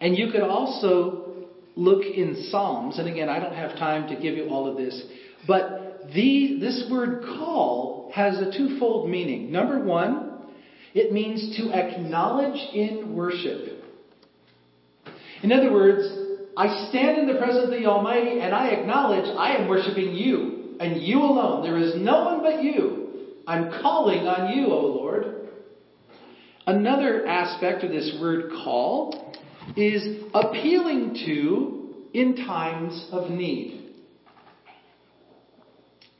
and 0.00 0.16
you 0.16 0.32
could 0.32 0.42
also 0.42 1.46
look 1.76 2.02
in 2.04 2.48
Psalms. 2.50 2.98
And 2.98 3.08
again, 3.08 3.28
I 3.28 3.38
don't 3.38 3.54
have 3.54 3.78
time 3.78 4.08
to 4.08 4.20
give 4.20 4.34
you 4.34 4.48
all 4.48 4.68
of 4.68 4.76
this, 4.76 5.00
but 5.46 6.10
the, 6.12 6.58
this 6.60 6.84
word 6.90 7.22
call 7.22 8.10
has 8.12 8.38
a 8.40 8.50
twofold 8.56 9.08
meaning. 9.08 9.52
Number 9.52 9.84
one, 9.84 10.31
it 10.94 11.12
means 11.12 11.56
to 11.56 11.72
acknowledge 11.72 12.58
in 12.74 13.14
worship. 13.14 13.84
In 15.42 15.52
other 15.52 15.72
words, 15.72 16.06
I 16.56 16.88
stand 16.90 17.18
in 17.18 17.26
the 17.26 17.40
presence 17.40 17.64
of 17.64 17.70
the 17.70 17.86
Almighty 17.86 18.40
and 18.40 18.54
I 18.54 18.68
acknowledge 18.68 19.24
I 19.36 19.56
am 19.56 19.68
worshiping 19.68 20.14
you 20.14 20.76
and 20.80 21.02
you 21.02 21.18
alone. 21.18 21.62
There 21.62 21.78
is 21.78 21.94
no 21.96 22.24
one 22.24 22.42
but 22.42 22.62
you. 22.62 23.02
I'm 23.46 23.70
calling 23.82 24.26
on 24.26 24.56
you, 24.56 24.66
O 24.66 24.86
Lord. 24.86 25.48
Another 26.66 27.26
aspect 27.26 27.82
of 27.82 27.90
this 27.90 28.16
word 28.20 28.52
call 28.64 29.34
is 29.76 30.22
appealing 30.34 31.14
to 31.26 31.94
in 32.14 32.36
times 32.36 33.08
of 33.10 33.30
need. 33.30 33.90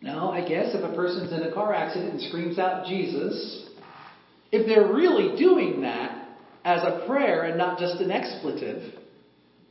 Now, 0.01 0.33
I 0.33 0.41
guess 0.41 0.75
if 0.75 0.83
a 0.83 0.95
person's 0.97 1.33
in 1.33 1.43
a 1.43 1.55
car 1.55 1.73
accident 1.75 2.15
and 2.15 2.23
screams 2.23 2.59
out 2.59 2.87
Jesus, 2.87 3.69
if 4.53 4.67
they're 4.67 4.93
really 4.93 5.37
doing 5.37 5.81
that 5.81 6.29
as 6.65 6.83
a 6.83 7.05
prayer 7.07 7.45
and 7.45 7.59
not 7.59 7.79
just 7.79 7.97
an 7.97 8.11
expletive, 8.11 8.95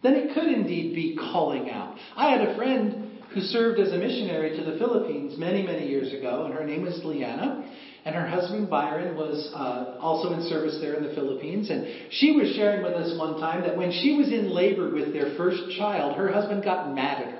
then 0.03 0.15
it 0.15 0.33
could 0.33 0.47
indeed 0.47 0.95
be 0.95 1.15
calling 1.15 1.69
out. 1.69 1.95
I 2.15 2.31
had 2.31 2.41
a 2.41 2.55
friend 2.55 3.21
who 3.33 3.39
served 3.41 3.79
as 3.79 3.93
a 3.93 3.97
missionary 3.97 4.57
to 4.57 4.63
the 4.69 4.77
Philippines 4.77 5.37
many, 5.37 5.63
many 5.63 5.87
years 5.87 6.11
ago, 6.11 6.45
and 6.45 6.53
her 6.53 6.65
name 6.65 6.81
was 6.81 6.99
Liana. 7.05 7.71
And 8.03 8.15
her 8.15 8.25
husband 8.27 8.67
Byron 8.67 9.15
was 9.15 9.51
uh, 9.53 9.97
also 9.99 10.33
in 10.33 10.41
service 10.49 10.79
there 10.81 10.95
in 10.95 11.07
the 11.07 11.13
Philippines. 11.13 11.69
And 11.69 11.85
she 12.09 12.31
was 12.31 12.51
sharing 12.55 12.81
with 12.81 12.93
us 12.93 13.17
one 13.17 13.39
time 13.39 13.61
that 13.61 13.77
when 13.77 13.91
she 13.91 14.17
was 14.17 14.29
in 14.29 14.49
labor 14.49 14.91
with 14.91 15.13
their 15.13 15.37
first 15.37 15.77
child, 15.77 16.17
her 16.17 16.31
husband 16.31 16.63
got 16.63 16.95
mad 16.95 17.21
at. 17.21 17.30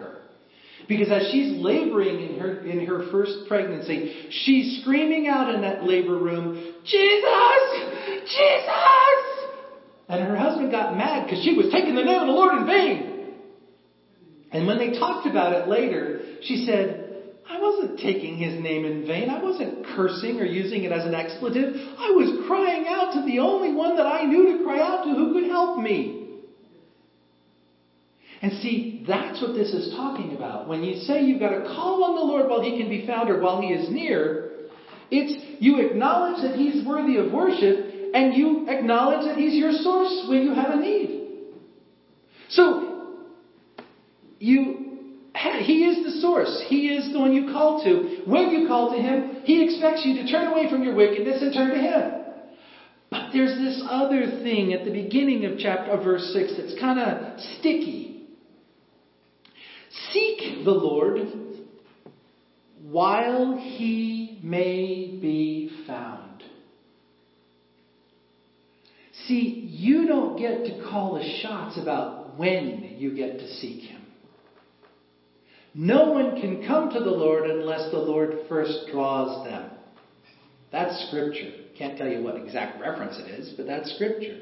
Because 0.91 1.09
as 1.09 1.31
she's 1.31 1.57
laboring 1.63 2.19
in 2.19 2.37
her, 2.37 2.59
in 2.63 2.85
her 2.85 3.09
first 3.11 3.47
pregnancy, 3.47 4.27
she's 4.29 4.81
screaming 4.81 5.25
out 5.25 5.49
in 5.49 5.61
that 5.61 5.85
labor 5.85 6.17
room, 6.17 6.61
Jesus! 6.83 8.25
Jesus! 8.25 9.23
And 10.09 10.21
her 10.21 10.35
husband 10.35 10.69
got 10.69 10.97
mad 10.97 11.23
because 11.23 11.41
she 11.45 11.55
was 11.55 11.69
taking 11.71 11.95
the 11.95 12.03
name 12.03 12.19
of 12.19 12.27
the 12.27 12.33
Lord 12.33 12.59
in 12.59 12.65
vain. 12.65 13.37
And 14.51 14.67
when 14.67 14.79
they 14.79 14.99
talked 14.99 15.25
about 15.25 15.53
it 15.53 15.69
later, 15.69 16.19
she 16.41 16.57
said, 16.65 17.07
I 17.49 17.61
wasn't 17.61 17.99
taking 17.99 18.37
his 18.37 18.59
name 18.61 18.83
in 18.83 19.07
vain. 19.07 19.29
I 19.29 19.41
wasn't 19.41 19.85
cursing 19.95 20.41
or 20.41 20.45
using 20.45 20.83
it 20.83 20.91
as 20.91 21.05
an 21.05 21.13
expletive. 21.13 21.73
I 21.73 22.11
was 22.11 22.45
crying 22.47 22.87
out 22.89 23.13
to 23.13 23.25
the 23.25 23.39
only 23.39 23.71
one 23.73 23.95
that 23.95 24.07
I 24.07 24.23
knew 24.23 24.57
to 24.57 24.63
cry 24.65 24.81
out 24.81 25.05
to 25.05 25.09
who 25.11 25.31
could 25.31 25.49
help 25.49 25.79
me. 25.79 26.20
And 28.41 28.53
see, 28.53 29.03
that's 29.07 29.41
what 29.41 29.53
this 29.53 29.71
is 29.71 29.93
talking 29.95 30.35
about. 30.35 30.67
When 30.67 30.83
you 30.83 31.01
say 31.01 31.23
you've 31.23 31.39
got 31.39 31.51
to 31.51 31.61
call 31.61 32.03
on 32.03 32.15
the 32.15 32.21
Lord 32.21 32.49
while 32.49 32.61
he 32.61 32.77
can 32.79 32.89
be 32.89 33.05
found 33.05 33.29
or 33.29 33.39
while 33.39 33.61
he 33.61 33.67
is 33.67 33.89
near, 33.91 34.51
it's 35.11 35.59
you 35.59 35.79
acknowledge 35.79 36.41
that 36.41 36.55
he's 36.55 36.85
worthy 36.85 37.17
of 37.17 37.31
worship 37.31 37.91
and 38.13 38.33
you 38.33 38.67
acknowledge 38.69 39.25
that 39.25 39.37
He's 39.37 39.53
your 39.53 39.71
source 39.71 40.25
when 40.27 40.43
you 40.43 40.53
have 40.53 40.71
a 40.71 40.79
need. 40.79 41.27
So, 42.49 43.15
you, 44.39 44.97
He 45.61 45.85
is 45.85 46.03
the 46.03 46.19
source. 46.21 46.63
He 46.67 46.89
is 46.89 47.13
the 47.13 47.19
one 47.19 47.33
you 47.33 47.51
call 47.51 47.83
to. 47.83 48.23
When 48.25 48.49
you 48.49 48.67
call 48.67 48.91
to 48.91 49.01
Him, 49.01 49.41
He 49.43 49.63
expects 49.63 50.03
you 50.05 50.15
to 50.15 50.29
turn 50.29 50.51
away 50.51 50.69
from 50.69 50.83
your 50.83 50.95
wickedness 50.95 51.41
and 51.41 51.53
turn 51.53 51.69
to 51.69 51.81
Him. 51.81 52.11
But 53.09 53.31
there's 53.33 53.57
this 53.57 53.83
other 53.89 54.41
thing 54.41 54.73
at 54.73 54.85
the 54.85 54.91
beginning 54.91 55.45
of 55.45 55.57
chapter 55.57 55.91
of 55.91 56.03
verse 56.03 56.31
6 56.33 56.53
that's 56.57 56.79
kind 56.79 56.99
of 56.99 57.39
sticky. 57.59 58.20
Seek 60.11 60.65
the 60.65 60.71
Lord 60.71 61.19
while 62.89 63.57
he 63.57 64.39
may 64.43 65.17
be 65.21 65.71
found. 65.87 66.43
See, 69.27 69.67
you 69.69 70.07
don't 70.07 70.37
get 70.37 70.65
to 70.65 70.83
call 70.89 71.15
the 71.15 71.39
shots 71.41 71.77
about 71.77 72.37
when 72.37 72.95
you 72.97 73.15
get 73.15 73.37
to 73.39 73.47
seek 73.55 73.83
Him. 73.83 74.01
No 75.73 76.11
one 76.11 76.41
can 76.41 76.67
come 76.67 76.89
to 76.89 76.99
the 76.99 77.05
Lord 77.05 77.49
unless 77.49 77.91
the 77.91 77.99
Lord 77.99 78.39
first 78.49 78.87
draws 78.91 79.45
them. 79.45 79.69
That's 80.71 81.07
Scripture. 81.07 81.51
Can't 81.77 81.97
tell 81.97 82.07
you 82.07 82.23
what 82.23 82.35
exact 82.35 82.81
reference 82.81 83.17
it 83.19 83.29
is, 83.29 83.53
but 83.55 83.67
that's 83.67 83.93
Scripture. 83.95 84.37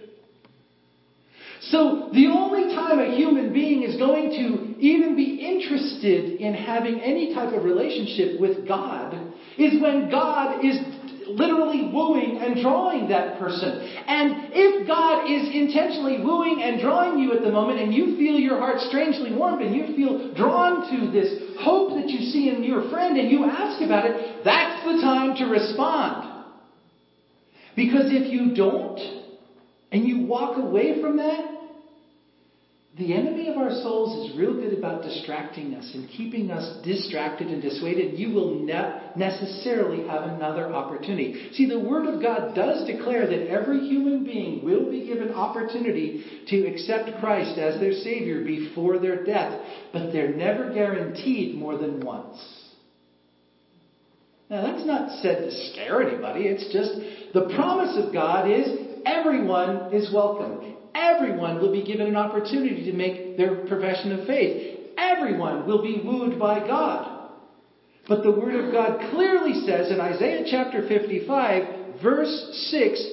So, 1.62 2.10
the 2.14 2.28
only 2.28 2.74
time 2.74 3.00
a 3.00 3.16
human 3.16 3.52
being 3.52 3.84
is 3.84 3.98
going 3.98 4.30
to 4.32 4.80
even 4.80 5.16
be 5.18 5.46
interested 5.46 6.40
in 6.40 6.54
having 6.54 7.02
any 7.02 7.34
type 7.34 7.54
of 7.54 7.66
relationship 7.66 8.40
with 8.40 8.66
God 8.66 9.14
is 9.58 9.82
when 9.82 10.10
God 10.10 10.64
is 10.64 10.80
literally 11.28 11.92
wooing 11.94 12.38
and 12.42 12.62
drawing 12.62 13.10
that 13.10 13.38
person. 13.40 13.70
And 14.08 14.50
if 14.52 14.88
God 14.88 15.30
is 15.30 15.54
intentionally 15.54 16.24
wooing 16.24 16.64
and 16.64 16.82
drawing 16.82 17.20
you 17.20 17.34
at 17.34 17.44
the 17.44 17.52
moment 17.52 17.80
and 17.80 17.94
you 17.94 18.18
feel 18.18 18.40
your 18.40 18.58
heart 18.58 18.80
strangely 18.88 19.36
warmed 19.36 19.62
and 19.62 19.76
you 19.76 19.96
feel 19.96 20.34
drawn 20.34 20.90
to 20.90 21.12
this 21.12 21.60
hope 21.60 21.94
that 22.00 22.10
you 22.10 22.20
see 22.32 22.50
in 22.50 22.64
your 22.64 22.90
friend 22.90 23.18
and 23.18 23.30
you 23.30 23.46
ask 23.46 23.82
about 23.84 24.06
it, 24.06 24.44
that's 24.44 24.84
the 24.86 25.02
time 25.02 25.36
to 25.36 25.46
respond. 25.46 26.48
Because 27.76 28.06
if 28.08 28.32
you 28.32 28.56
don't 28.56 29.00
and 29.92 30.06
you 30.06 30.26
walk 30.26 30.58
away 30.58 31.02
from 31.02 31.18
that, 31.18 31.49
the 33.00 33.14
enemy 33.14 33.48
of 33.48 33.56
our 33.56 33.72
souls 33.72 34.30
is 34.30 34.38
real 34.38 34.54
good 34.54 34.78
about 34.78 35.04
distracting 35.04 35.74
us 35.74 35.90
and 35.94 36.10
keeping 36.10 36.52
us 36.52 36.84
distracted 36.84 37.48
and 37.48 37.62
dissuaded. 37.62 38.20
You 38.20 38.34
will 38.34 38.56
not 38.56 39.18
necessarily 39.18 40.06
have 40.06 40.24
another 40.24 40.74
opportunity. 40.74 41.50
See, 41.54 41.66
the 41.66 41.80
Word 41.80 42.14
of 42.14 42.22
God 42.22 42.54
does 42.54 42.86
declare 42.86 43.26
that 43.26 43.48
every 43.48 43.88
human 43.88 44.26
being 44.26 44.66
will 44.66 44.92
be 44.92 45.06
given 45.06 45.32
opportunity 45.32 46.44
to 46.50 46.68
accept 46.68 47.22
Christ 47.22 47.58
as 47.58 47.80
their 47.80 47.94
Savior 47.94 48.44
before 48.44 49.00
their 49.00 49.24
death, 49.24 49.62
but 49.94 50.12
they're 50.12 50.36
never 50.36 50.74
guaranteed 50.74 51.56
more 51.56 51.78
than 51.78 52.02
once. 52.02 52.38
Now, 54.50 54.62
that's 54.64 54.86
not 54.86 55.22
said 55.22 55.50
to 55.50 55.72
scare 55.72 56.02
anybody. 56.02 56.48
It's 56.48 56.74
just 56.74 57.34
the 57.34 57.56
promise 57.56 57.98
of 58.04 58.12
God 58.12 58.52
is 58.52 58.68
everyone 59.06 59.94
is 59.94 60.14
welcome. 60.14 60.76
Everyone 60.96 61.60
will 61.60 61.72
be 61.72 61.84
given 61.84 62.08
an 62.08 62.16
opportunity 62.16 62.90
to 62.92 62.98
make 62.98 63.38
their 63.38 63.66
profession 63.66 64.12
of 64.14 64.26
faith. 64.26 64.80
Everyone 64.98 65.66
will 65.68 65.82
be 65.82 66.02
wooed 66.04 66.40
by 66.40 66.60
God. 66.60 67.32
But 68.08 68.24
the 68.24 68.32
Word 68.32 68.56
of 68.56 68.72
God 68.72 69.12
clearly 69.12 69.66
says 69.66 69.92
in 69.92 70.02
Isaiah 70.02 70.46
chapter 70.50 70.88
55, 70.88 72.02
verse 72.02 72.68
6, 72.72 73.12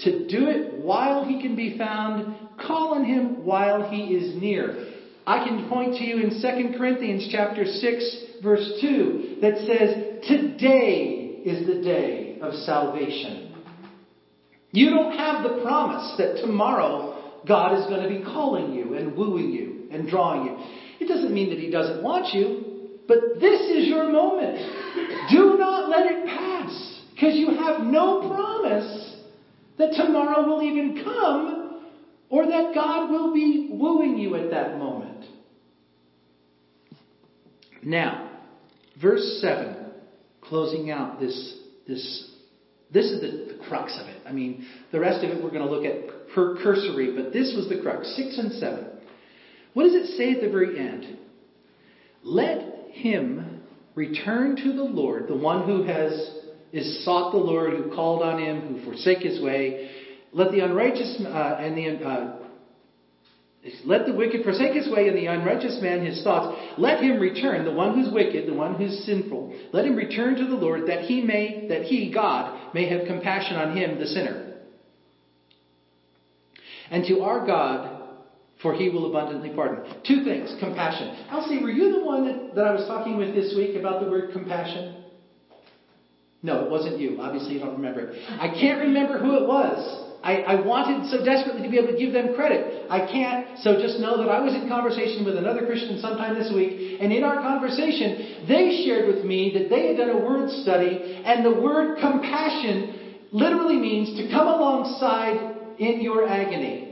to 0.00 0.26
do 0.28 0.48
it 0.48 0.78
while 0.78 1.24
he 1.24 1.42
can 1.42 1.54
be 1.54 1.76
found, 1.76 2.34
call 2.58 2.94
on 2.94 3.04
him 3.04 3.44
while 3.44 3.90
he 3.90 4.14
is 4.14 4.40
near. 4.40 4.94
I 5.26 5.46
can 5.46 5.68
point 5.68 5.96
to 5.96 6.04
you 6.04 6.18
in 6.18 6.40
2 6.40 6.78
Corinthians 6.78 7.28
chapter 7.30 7.66
6, 7.66 8.16
verse 8.42 8.78
2, 8.80 9.38
that 9.42 9.58
says, 9.58 10.26
Today 10.26 11.42
is 11.44 11.66
the 11.66 11.82
day 11.82 12.38
of 12.40 12.54
salvation. 12.54 13.49
You 14.72 14.90
don't 14.90 15.16
have 15.16 15.42
the 15.42 15.62
promise 15.62 16.14
that 16.18 16.36
tomorrow 16.36 17.40
God 17.46 17.78
is 17.78 17.86
going 17.86 18.02
to 18.02 18.08
be 18.08 18.24
calling 18.24 18.72
you 18.72 18.94
and 18.94 19.16
wooing 19.16 19.50
you 19.50 19.88
and 19.90 20.08
drawing 20.08 20.46
you. 20.46 20.56
It 21.00 21.08
doesn't 21.08 21.32
mean 21.32 21.50
that 21.50 21.58
He 21.58 21.70
doesn't 21.70 22.02
want 22.02 22.32
you, 22.34 22.98
but 23.08 23.40
this 23.40 23.60
is 23.70 23.88
your 23.88 24.10
moment. 24.10 24.58
Do 25.30 25.56
not 25.58 25.88
let 25.88 26.06
it 26.06 26.26
pass 26.26 27.00
because 27.14 27.34
you 27.34 27.48
have 27.56 27.80
no 27.80 28.28
promise 28.28 29.16
that 29.78 29.92
tomorrow 29.92 30.46
will 30.46 30.62
even 30.62 31.02
come 31.02 31.86
or 32.28 32.46
that 32.46 32.72
God 32.74 33.10
will 33.10 33.34
be 33.34 33.70
wooing 33.72 34.18
you 34.18 34.36
at 34.36 34.50
that 34.50 34.78
moment. 34.78 35.24
Now, 37.82 38.30
verse 39.00 39.38
7, 39.40 39.76
closing 40.42 40.90
out 40.90 41.18
this, 41.18 41.58
this, 41.88 42.30
this 42.92 43.06
is 43.06 43.20
the, 43.20 43.49
crux 43.68 43.98
of 44.00 44.08
it. 44.08 44.22
I 44.26 44.32
mean, 44.32 44.66
the 44.92 45.00
rest 45.00 45.24
of 45.24 45.30
it 45.30 45.42
we're 45.42 45.50
going 45.50 45.66
to 45.66 45.70
look 45.70 45.84
at 45.84 46.34
per 46.34 46.56
cursory, 46.62 47.14
but 47.14 47.32
this 47.32 47.54
was 47.56 47.68
the 47.68 47.80
crux. 47.82 48.06
6 48.16 48.38
and 48.38 48.52
7. 48.52 48.86
What 49.74 49.84
does 49.84 49.94
it 49.94 50.16
say 50.16 50.32
at 50.32 50.40
the 50.40 50.50
very 50.50 50.78
end? 50.78 51.18
Let 52.22 52.90
him 52.92 53.62
return 53.94 54.56
to 54.56 54.72
the 54.72 54.82
Lord, 54.82 55.28
the 55.28 55.36
one 55.36 55.66
who 55.66 55.84
has 55.84 56.12
is 56.72 57.04
sought 57.04 57.32
the 57.32 57.38
Lord, 57.38 57.72
who 57.72 57.94
called 57.94 58.22
on 58.22 58.38
him, 58.40 58.60
who 58.60 58.84
forsake 58.84 59.18
his 59.18 59.42
way. 59.42 59.90
Let 60.32 60.52
the 60.52 60.60
unrighteous 60.60 61.22
uh, 61.26 61.56
and 61.60 61.76
the 61.76 62.06
uh, 62.06 62.36
let 63.84 64.06
the 64.06 64.14
wicked 64.14 64.42
forsake 64.42 64.72
his 64.72 64.90
way 64.90 65.08
and 65.08 65.16
the 65.16 65.26
unrighteous 65.26 65.80
man 65.82 66.04
his 66.04 66.22
thoughts. 66.22 66.58
Let 66.78 67.02
him 67.02 67.20
return, 67.20 67.66
the 67.66 67.72
one 67.72 67.94
who's 67.94 68.12
wicked, 68.12 68.46
the 68.46 68.54
one 68.54 68.74
who's 68.74 69.04
sinful. 69.04 69.54
Let 69.72 69.84
him 69.84 69.96
return 69.96 70.36
to 70.36 70.46
the 70.46 70.54
Lord 70.54 70.86
that 70.86 71.00
he 71.00 71.20
may, 71.20 71.66
that 71.68 71.82
he, 71.82 72.10
God, 72.12 72.74
may 72.74 72.88
have 72.88 73.06
compassion 73.06 73.56
on 73.56 73.76
him, 73.76 73.98
the 73.98 74.06
sinner. 74.06 74.56
And 76.90 77.04
to 77.06 77.20
our 77.20 77.46
God, 77.46 78.08
for 78.62 78.72
he 78.72 78.88
will 78.88 79.08
abundantly 79.10 79.50
pardon. 79.54 79.84
Two 80.06 80.24
things. 80.24 80.54
Compassion. 80.58 81.26
Elsie, 81.30 81.62
were 81.62 81.70
you 81.70 81.92
the 81.92 82.04
one 82.04 82.26
that, 82.26 82.54
that 82.54 82.64
I 82.64 82.72
was 82.72 82.86
talking 82.86 83.18
with 83.18 83.34
this 83.34 83.54
week 83.54 83.76
about 83.76 84.02
the 84.02 84.10
word 84.10 84.32
compassion? 84.32 85.04
No, 86.42 86.64
it 86.64 86.70
wasn't 86.70 86.98
you. 86.98 87.20
Obviously, 87.20 87.54
you 87.54 87.60
don't 87.60 87.74
remember 87.74 88.00
it. 88.08 88.22
I 88.28 88.48
can't 88.48 88.80
remember 88.80 89.18
who 89.18 89.36
it 89.36 89.46
was. 89.46 90.09
I, 90.22 90.36
I, 90.42 90.54
wanted 90.66 91.08
so 91.10 91.24
desperately 91.24 91.62
to 91.62 91.68
be 91.70 91.78
able 91.78 91.92
to 91.92 91.98
give 91.98 92.12
them 92.12 92.34
credit. 92.34 92.86
I 92.90 93.10
can't, 93.10 93.58
so 93.60 93.80
just 93.80 93.98
know 94.00 94.18
that 94.18 94.28
I 94.28 94.40
was 94.40 94.54
in 94.54 94.68
conversation 94.68 95.24
with 95.24 95.36
another 95.36 95.64
Christian 95.66 95.98
sometime 95.98 96.38
this 96.38 96.52
week, 96.52 96.98
and 97.00 97.12
in 97.12 97.24
our 97.24 97.40
conversation, 97.40 98.46
they 98.46 98.84
shared 98.84 99.14
with 99.14 99.24
me 99.24 99.52
that 99.54 99.70
they 99.70 99.88
had 99.88 99.96
done 99.96 100.10
a 100.10 100.18
word 100.18 100.50
study, 100.62 101.22
and 101.24 101.44
the 101.44 101.54
word 101.54 101.98
compassion 102.00 102.94
literally 103.32 103.78
means 103.78 104.16
to 104.18 104.28
come 104.30 104.46
alongside 104.46 105.78
in 105.78 106.02
your 106.02 106.28
agony. 106.28 106.89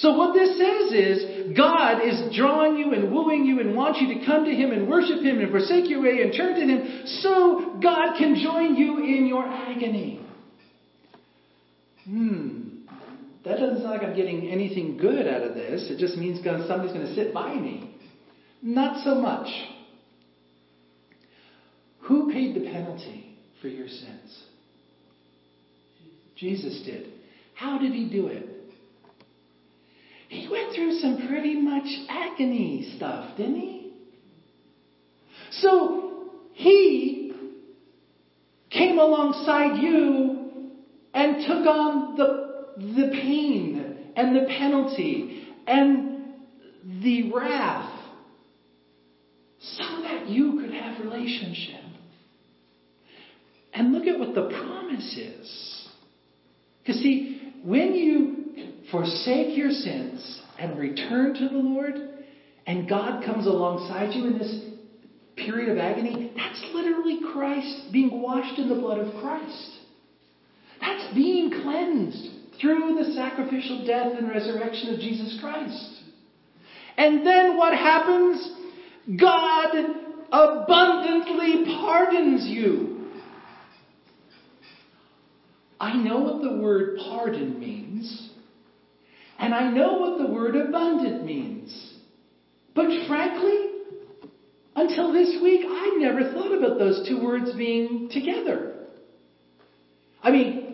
So 0.00 0.14
what 0.14 0.34
this 0.34 0.58
says 0.58 0.92
is 0.92 1.56
God 1.56 2.02
is 2.04 2.36
drawing 2.36 2.76
you 2.76 2.92
and 2.92 3.10
wooing 3.10 3.46
you 3.46 3.60
and 3.60 3.74
wants 3.74 3.98
you 4.00 4.18
to 4.18 4.26
come 4.26 4.44
to 4.44 4.50
Him 4.50 4.70
and 4.70 4.88
worship 4.88 5.22
Him 5.22 5.40
and 5.40 5.50
forsake 5.50 5.88
your 5.88 6.02
way 6.02 6.20
and 6.20 6.34
turn 6.34 6.54
to 6.54 6.60
Him 6.60 7.06
so 7.22 7.78
God 7.82 8.18
can 8.18 8.34
join 8.34 8.76
you 8.76 8.98
in 8.98 9.26
your 9.26 9.46
agony. 9.46 10.20
Hmm. 12.04 12.66
That 13.44 13.58
doesn't 13.58 13.78
sound 13.78 13.90
like 13.90 14.02
I'm 14.02 14.16
getting 14.16 14.48
anything 14.48 14.98
good 14.98 15.26
out 15.26 15.42
of 15.42 15.54
this. 15.54 15.88
It 15.90 15.98
just 15.98 16.16
means 16.16 16.44
somebody's 16.44 16.92
going 16.92 17.06
to 17.06 17.14
sit 17.14 17.32
by 17.32 17.54
me. 17.54 17.96
Not 18.60 19.02
so 19.04 19.14
much. 19.14 19.48
Who 22.00 22.32
paid 22.32 22.54
the 22.56 22.70
penalty 22.70 23.38
for 23.62 23.68
your 23.68 23.88
sins? 23.88 24.42
Jesus 26.36 26.82
did. 26.84 27.12
How 27.54 27.78
did 27.78 27.92
he 27.92 28.10
do 28.10 28.26
it? 28.26 28.55
He 30.28 30.48
went 30.48 30.74
through 30.74 30.98
some 30.98 31.28
pretty 31.28 31.54
much 31.60 31.86
agony 32.08 32.92
stuff, 32.96 33.36
didn't 33.36 33.60
he? 33.60 33.92
So 35.52 36.30
he 36.52 37.32
came 38.70 38.98
alongside 38.98 39.80
you 39.80 40.70
and 41.14 41.36
took 41.46 41.66
on 41.66 42.16
the, 42.16 42.74
the 42.78 43.10
pain 43.12 44.12
and 44.16 44.36
the 44.36 44.46
penalty 44.46 45.46
and 45.66 46.24
the 47.02 47.32
wrath 47.32 47.92
so 49.60 50.02
that 50.02 50.28
you 50.28 50.60
could 50.60 50.72
have 50.72 51.00
relationship. 51.04 51.80
And 53.72 53.92
look 53.92 54.06
at 54.06 54.18
what 54.18 54.34
the 54.34 54.48
promise 54.48 55.16
is. 55.16 55.88
Because 56.82 57.00
see, 57.02 57.52
when 57.62 57.94
you 57.94 58.74
forsake 58.90 59.56
your 59.56 59.70
sins 59.70 60.42
and 60.58 60.78
return 60.78 61.34
to 61.34 61.48
the 61.48 61.58
Lord, 61.58 61.94
and 62.66 62.88
God 62.88 63.24
comes 63.24 63.46
alongside 63.46 64.14
you 64.14 64.26
in 64.26 64.38
this 64.38 64.60
period 65.36 65.70
of 65.70 65.78
agony, 65.78 66.32
that's 66.36 66.64
literally 66.72 67.20
Christ 67.32 67.92
being 67.92 68.22
washed 68.22 68.58
in 68.58 68.68
the 68.68 68.74
blood 68.74 68.98
of 68.98 69.20
Christ. 69.20 69.78
That's 70.80 71.14
being 71.14 71.50
cleansed 71.50 72.30
through 72.60 72.96
the 72.98 73.12
sacrificial 73.12 73.84
death 73.86 74.12
and 74.18 74.28
resurrection 74.28 74.94
of 74.94 75.00
Jesus 75.00 75.38
Christ. 75.40 76.02
And 76.96 77.26
then 77.26 77.56
what 77.56 77.74
happens? 77.74 78.50
God 79.20 79.74
abundantly 80.32 81.64
pardons 81.76 82.46
you. 82.46 83.10
I 85.78 85.94
know 85.94 86.20
what 86.20 86.42
the 86.42 86.56
word 86.56 86.98
pardon 86.98 87.60
means. 87.60 88.30
And 89.38 89.54
I 89.54 89.70
know 89.70 89.98
what 89.98 90.18
the 90.18 90.32
word 90.32 90.56
abundant 90.56 91.24
means. 91.24 91.94
But 92.74 92.86
frankly, 93.06 93.70
until 94.74 95.12
this 95.12 95.38
week, 95.42 95.64
I 95.66 95.96
never 95.98 96.32
thought 96.32 96.56
about 96.56 96.78
those 96.78 97.06
two 97.08 97.22
words 97.22 97.52
being 97.56 98.08
together. 98.10 98.74
I 100.22 100.30
mean, 100.30 100.66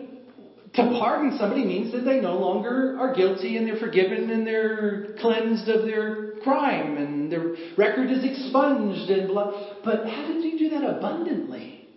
to 0.73 0.97
pardon 0.99 1.37
somebody 1.37 1.65
means 1.65 1.91
that 1.91 2.01
they 2.01 2.19
no 2.19 2.37
longer 2.37 2.97
are 2.99 3.13
guilty 3.15 3.57
and 3.57 3.67
they're 3.67 3.79
forgiven 3.79 4.29
and 4.29 4.45
they're 4.45 5.15
cleansed 5.19 5.69
of 5.69 5.85
their 5.85 6.39
crime 6.43 6.97
and 6.97 7.31
their 7.31 7.55
record 7.77 8.09
is 8.09 8.23
expunged 8.23 9.09
and 9.09 9.27
blah. 9.27 9.51
But 9.83 10.07
how 10.07 10.27
did 10.27 10.43
you 10.43 10.57
do 10.57 10.69
that 10.69 10.83
abundantly? 10.83 11.87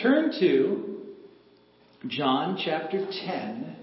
Turn 0.00 0.32
to 0.40 1.03
John 2.08 2.60
chapter 2.62 3.06
10, 3.06 3.76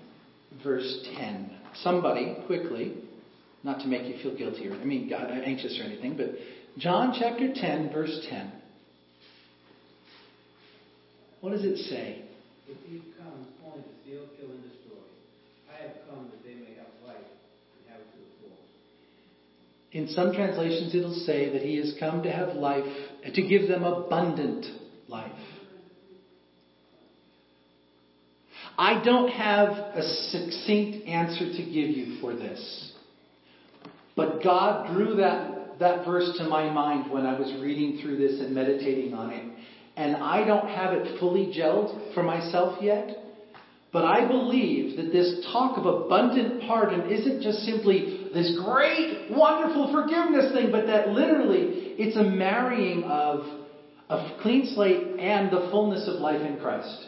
verse 0.64 1.08
10. 1.16 1.50
Somebody, 1.82 2.38
quickly, 2.46 2.96
not 3.64 3.80
to 3.80 3.88
make 3.88 4.04
you 4.06 4.22
feel 4.22 4.38
guilty 4.38 4.68
or, 4.68 4.74
I 4.74 4.84
mean, 4.84 5.12
uh, 5.12 5.18
anxious 5.18 5.80
or 5.80 5.84
anything, 5.84 6.18
but 6.18 6.28
John 6.78 7.16
chapter 7.18 7.52
10, 7.54 7.92
verse 7.92 8.28
10. 8.30 8.52
What 11.42 11.52
does 11.52 11.64
it 11.64 11.78
say? 11.78 12.22
The 12.68 12.76
thief 12.88 13.02
comes 13.18 13.48
only 13.66 13.82
to 13.82 13.90
steal, 14.04 14.22
kill, 14.38 14.52
and 14.52 14.64
destroy. 14.64 15.02
I 15.68 15.82
have 15.82 15.96
come 16.08 16.30
that 16.30 16.44
they 16.44 16.54
may 16.54 16.76
have 16.78 16.88
life 17.08 17.18
and 17.18 17.92
have 17.92 18.02
it 18.02 18.12
to 18.12 18.20
the 18.20 18.50
full. 18.50 18.58
In 19.94 20.08
some 20.10 20.32
translations, 20.34 20.94
it'll 20.94 21.26
say 21.26 21.52
that 21.52 21.64
he 21.64 21.78
has 21.78 21.96
come 22.00 22.22
to 22.22 22.32
have 22.32 22.56
life, 22.56 22.86
and 23.24 23.34
to 23.34 23.42
give 23.42 23.68
them 23.68 23.84
abundant 23.84 24.68
life. 25.08 25.32
I 28.92 29.02
don't 29.06 29.30
have 29.30 29.70
a 29.70 30.04
succinct 30.04 31.08
answer 31.08 31.50
to 31.50 31.64
give 31.64 31.92
you 31.96 32.20
for 32.20 32.34
this. 32.34 32.92
But 34.18 34.44
God 34.44 34.94
drew 34.94 35.16
that, 35.16 35.80
that 35.80 36.06
verse 36.06 36.38
to 36.40 36.44
my 36.44 36.70
mind 36.70 37.10
when 37.10 37.26
I 37.26 37.40
was 37.40 37.54
reading 37.62 38.02
through 38.02 38.18
this 38.18 38.42
and 38.42 38.54
meditating 38.54 39.14
on 39.14 39.30
it. 39.30 39.46
And 39.96 40.18
I 40.18 40.44
don't 40.44 40.68
have 40.68 40.92
it 40.92 41.20
fully 41.22 41.54
gelled 41.58 42.14
for 42.14 42.22
myself 42.22 42.84
yet. 42.84 43.18
But 43.94 44.04
I 44.04 44.28
believe 44.28 44.98
that 44.98 45.14
this 45.14 45.46
talk 45.54 45.78
of 45.78 45.86
abundant 45.86 46.62
pardon 46.64 47.10
isn't 47.10 47.42
just 47.42 47.60
simply 47.60 48.28
this 48.34 48.60
great, 48.62 49.32
wonderful 49.32 49.90
forgiveness 49.94 50.52
thing, 50.52 50.70
but 50.70 50.88
that 50.88 51.08
literally 51.12 51.96
it's 51.98 52.18
a 52.18 52.24
marrying 52.24 53.06
of 53.06 53.46
a 54.10 54.38
clean 54.42 54.66
slate 54.76 55.18
and 55.18 55.50
the 55.50 55.70
fullness 55.72 56.10
of 56.10 56.16
life 56.16 56.42
in 56.42 56.58
Christ. 56.58 57.08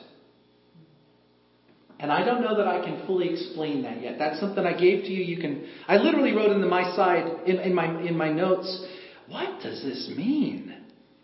And 2.00 2.12
I 2.12 2.26
don't 2.26 2.42
know 2.42 2.58
that 2.58 2.68
I 2.68 2.84
can 2.84 3.06
fully 3.06 3.30
explain 3.30 3.84
that 3.84 4.02
yet. 4.02 4.18
That's 4.20 4.40
something 4.40 4.66
I 4.66 4.74
gave 4.74 5.04
to 5.04 5.12
you. 5.12 5.24
You 5.24 5.42
can. 5.42 5.68
I 5.88 5.98
literally 5.98 6.34
wrote 6.34 6.52
in 6.52 6.62
the, 6.62 6.68
my 6.68 6.96
side 6.96 7.26
in, 7.46 7.60
in 7.60 7.74
my 7.74 7.86
in 8.02 8.18
my 8.18 8.32
notes. 8.32 8.86
What 9.28 9.62
does 9.62 9.82
this 9.84 10.12
mean? 10.16 10.76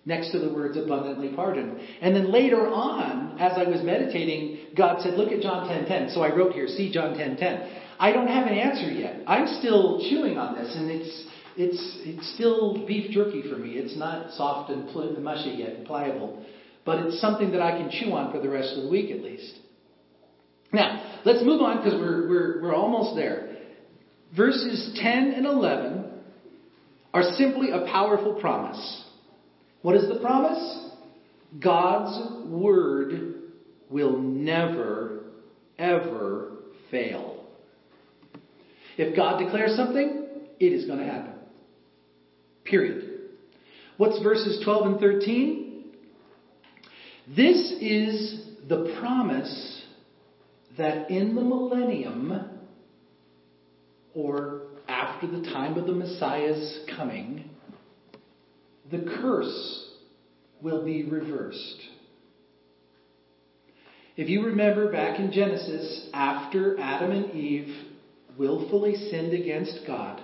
Next 0.05 0.32
to 0.32 0.39
the 0.39 0.53
words 0.53 0.77
abundantly 0.77 1.36
pardoned. 1.36 1.79
And 2.01 2.15
then 2.15 2.32
later 2.32 2.67
on, 2.67 3.38
as 3.39 3.58
I 3.58 3.69
was 3.69 3.84
meditating, 3.84 4.75
God 4.75 5.01
said, 5.01 5.15
"Look 5.15 5.32
at 5.32 5.41
John 5.41 5.67
10:10." 5.67 6.13
So 6.13 6.21
I 6.21 6.34
wrote 6.34 6.53
here, 6.53 6.67
"See 6.67 6.91
John 6.91 7.15
10:10." 7.15 7.69
I 7.99 8.13
don't 8.13 8.27
have 8.27 8.47
an 8.47 8.53
answer 8.53 8.89
yet. 8.89 9.21
I'm 9.27 9.47
still 9.60 9.99
chewing 10.10 10.38
on 10.38 10.55
this, 10.55 10.73
and 10.75 10.89
it's 10.89 11.25
it's 11.58 11.97
it's 12.05 12.34
still 12.36 12.86
beef 12.88 13.12
jerky 13.12 13.41
for 13.49 13.58
me. 13.58 13.71
It's 13.71 13.97
not 13.97 14.32
soft 14.32 14.71
and 14.71 14.88
pl- 14.89 15.19
mushy 15.19 15.49
yet 15.49 15.75
and 15.75 15.86
pliable, 15.86 16.45
but 16.86 17.05
it's 17.05 17.19
something 17.19 17.51
that 17.51 17.62
I 17.62 17.71
can 17.71 17.91
chew 17.91 18.13
on 18.13 18.32
for 18.32 18.39
the 18.39 18.49
rest 18.49 18.77
of 18.77 18.84
the 18.84 18.89
week 18.89 19.12
at 19.12 19.21
least. 19.21 19.60
Now, 20.71 21.21
let's 21.25 21.43
move 21.43 21.62
on 21.62 21.77
because 21.77 21.93
we're, 21.93 22.29
we're, 22.29 22.62
we're 22.62 22.75
almost 22.75 23.15
there. 23.15 23.58
Verses 24.36 24.97
10 25.01 25.34
and 25.34 25.45
11 25.45 26.05
are 27.13 27.23
simply 27.38 27.71
a 27.71 27.86
powerful 27.91 28.34
promise. 28.36 29.05
What 29.82 29.95
is 29.95 30.08
the 30.08 30.19
promise? 30.19 30.88
God's 31.60 32.47
word 32.47 33.36
will 33.89 34.19
never, 34.19 35.21
ever 35.79 36.51
fail. 36.91 37.47
If 38.97 39.15
God 39.15 39.43
declares 39.43 39.75
something, 39.75 40.27
it 40.60 40.73
is 40.73 40.86
going 40.86 40.99
to 40.99 41.05
happen. 41.05 41.34
Period. 42.65 43.21
What's 43.97 44.21
verses 44.21 44.62
12 44.63 44.86
and 44.88 44.99
13? 44.99 45.86
This 47.36 47.73
is 47.82 48.45
the 48.67 48.95
promise 48.99 49.79
that 50.80 51.12
in 51.12 51.36
the 51.36 51.42
millennium, 51.42 52.50
or 54.15 54.62
after 54.88 55.28
the 55.28 55.44
time 55.44 55.78
of 55.78 55.86
the 55.86 55.94
Messiah's 55.94 56.80
coming, 56.96 57.50
the 58.89 59.06
curse 59.22 59.86
will 60.62 60.84
be 60.84 61.04
reversed. 61.04 61.82
If 64.18 64.28
you 64.28 64.46
remember 64.46 64.92
back 64.92 65.20
in 65.20 65.32
Genesis, 65.32 66.10
after 66.13 66.80
Adam 66.80 67.12
and 67.12 67.32
Eve 67.34 67.74
willfully 68.38 68.96
sinned 69.10 69.34
against 69.34 69.80
God, 69.86 70.22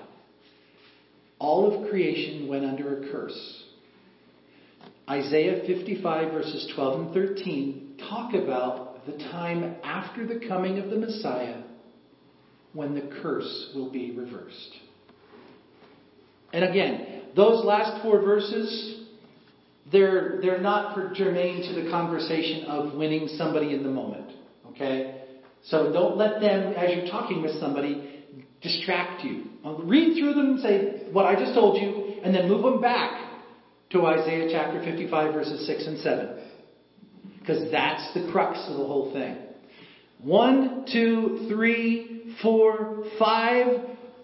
all 1.40 1.72
of 1.72 1.90
creation 1.90 2.48
went 2.48 2.66
under 2.66 3.04
a 3.04 3.12
curse. 3.12 3.64
Isaiah 5.10 5.62
55, 5.68 6.34
verses 6.34 6.72
12 6.76 7.00
and 7.02 7.14
13, 7.14 8.00
talk 8.10 8.34
about 8.34 8.95
the 9.06 9.18
time 9.32 9.76
after 9.84 10.26
the 10.26 10.46
coming 10.48 10.80
of 10.80 10.90
the 10.90 10.98
Messiah 10.98 11.62
when 12.74 12.94
the 12.94 13.10
curse 13.22 13.72
will 13.74 13.90
be 13.90 14.12
reversed. 14.12 14.76
And 16.52 16.64
again, 16.64 17.24
those 17.36 17.66
last 17.66 18.02
four 18.02 18.22
verses, 18.22 19.04
they're, 19.92 20.40
they're 20.42 20.62
not 20.62 21.14
germane 21.14 21.62
to 21.74 21.84
the 21.84 21.90
conversation 21.90 22.66
of 22.66 22.96
winning 22.96 23.28
somebody 23.38 23.74
in 23.74 23.84
the 23.84 23.90
moment. 23.90 24.32
Okay? 24.72 25.22
So 25.64 25.92
don't 25.92 26.18
let 26.18 26.42
them, 26.42 26.74
as 26.74 26.96
you're 26.96 27.08
talking 27.08 27.42
with 27.42 27.60
somebody, 27.60 28.24
distract 28.62 29.24
you. 29.24 29.46
Read 29.84 30.18
through 30.20 30.34
them 30.34 30.46
and 30.52 30.60
say 30.60 31.08
what 31.12 31.26
I 31.26 31.36
just 31.36 31.54
told 31.54 31.82
you, 31.82 32.22
and 32.24 32.34
then 32.34 32.48
move 32.48 32.64
them 32.64 32.82
back 32.82 33.42
to 33.92 34.06
Isaiah 34.06 34.50
chapter 34.52 34.84
55, 34.84 35.34
verses 35.34 35.66
6 35.68 35.88
and 35.88 36.00
7. 36.00 36.40
Because 37.46 37.72
that's 37.72 38.12
the 38.16 38.32
crux 38.32 38.58
of 38.70 38.78
the 38.78 38.86
whole 38.86 39.14
thing. 39.14 39.38
One, 40.24 40.86
two, 40.92 41.46
three, 41.48 42.36
four, 42.42 43.04
five. 43.20 43.68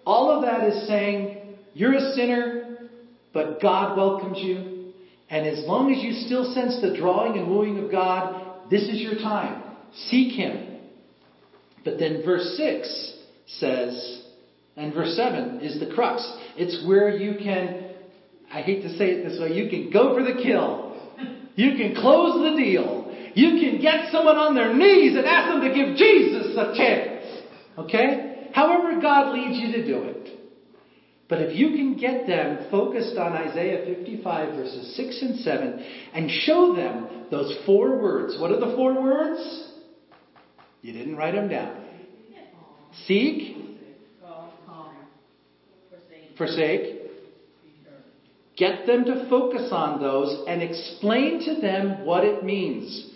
All 0.05 0.31
of 0.31 0.41
that 0.43 0.67
is 0.67 0.87
saying 0.87 1.37
you're 1.73 1.93
a 1.93 2.13
sinner, 2.13 2.89
but 3.31 3.61
God 3.61 3.95
welcomes 3.95 4.39
you. 4.39 4.93
And 5.29 5.45
as 5.45 5.63
long 5.67 5.93
as 5.93 6.03
you 6.03 6.13
still 6.25 6.51
sense 6.53 6.81
the 6.81 6.97
drawing 6.97 7.37
and 7.37 7.47
wooing 7.47 7.77
of 7.83 7.91
God, 7.91 8.69
this 8.71 8.81
is 8.83 8.99
your 8.99 9.15
time. 9.15 9.63
Seek 10.09 10.33
Him. 10.33 10.79
But 11.85 11.99
then 11.99 12.23
verse 12.25 12.57
6 12.57 13.17
says, 13.45 14.23
and 14.75 14.93
verse 14.93 15.15
7 15.15 15.59
is 15.61 15.79
the 15.79 15.93
crux. 15.93 16.27
It's 16.57 16.87
where 16.87 17.09
you 17.09 17.37
can, 17.37 17.91
I 18.51 18.61
hate 18.61 18.81
to 18.81 18.89
say 18.97 19.11
it 19.11 19.29
this 19.29 19.39
way, 19.39 19.53
you 19.53 19.69
can 19.69 19.91
go 19.91 20.15
for 20.17 20.23
the 20.23 20.41
kill. 20.41 20.87
You 21.55 21.77
can 21.77 21.95
close 21.95 22.41
the 22.41 22.57
deal. 22.57 23.00
You 23.33 23.59
can 23.59 23.81
get 23.81 24.11
someone 24.11 24.37
on 24.37 24.55
their 24.55 24.73
knees 24.73 25.15
and 25.15 25.25
ask 25.25 25.49
them 25.49 25.61
to 25.61 25.73
give 25.73 25.95
Jesus 25.95 26.55
a 26.57 26.73
chance. 26.75 27.43
Okay? 27.77 28.49
However 28.53 28.99
God 29.01 29.33
leads 29.33 29.57
you 29.59 29.71
to 29.73 29.85
do 29.85 30.03
it. 30.03 30.21
But 31.29 31.41
if 31.41 31.55
you 31.55 31.69
can 31.69 31.95
get 31.95 32.27
them 32.27 32.67
focused 32.69 33.17
on 33.17 33.31
Isaiah 33.31 33.85
55 33.85 34.55
verses 34.55 34.95
6 34.97 35.21
and 35.21 35.39
7 35.39 35.85
and 36.13 36.29
show 36.29 36.75
them 36.75 37.27
those 37.31 37.57
four 37.65 38.01
words. 38.01 38.35
What 38.37 38.51
are 38.51 38.59
the 38.59 38.75
four 38.75 39.01
words? 39.01 39.69
You 40.81 40.91
didn't 40.91 41.15
write 41.15 41.35
them 41.35 41.47
down. 41.47 41.85
Seek. 43.05 43.57
Forsake. 46.37 46.97
Get 48.57 48.85
them 48.85 49.05
to 49.05 49.29
focus 49.29 49.69
on 49.71 50.01
those 50.01 50.43
and 50.47 50.61
explain 50.61 51.39
to 51.45 51.61
them 51.61 52.05
what 52.05 52.25
it 52.25 52.43
means. 52.43 53.10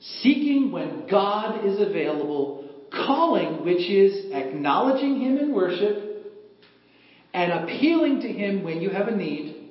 Seeking 0.00 0.70
when 0.70 1.06
God 1.10 1.66
is 1.66 1.80
available, 1.80 2.68
calling, 2.92 3.64
which 3.64 3.90
is 3.90 4.32
acknowledging 4.32 5.20
Him 5.20 5.38
in 5.38 5.52
worship, 5.52 6.04
and 7.34 7.52
appealing 7.52 8.20
to 8.20 8.28
Him 8.28 8.62
when 8.62 8.80
you 8.80 8.90
have 8.90 9.08
a 9.08 9.16
need, 9.16 9.70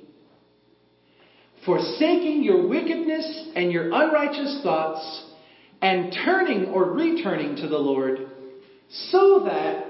forsaking 1.64 2.42
your 2.42 2.68
wickedness 2.68 3.50
and 3.56 3.72
your 3.72 3.86
unrighteous 3.86 4.60
thoughts, 4.62 5.24
and 5.80 6.14
turning 6.24 6.66
or 6.66 6.92
returning 6.92 7.56
to 7.56 7.68
the 7.68 7.78
Lord, 7.78 8.18
so 8.90 9.44
that 9.44 9.86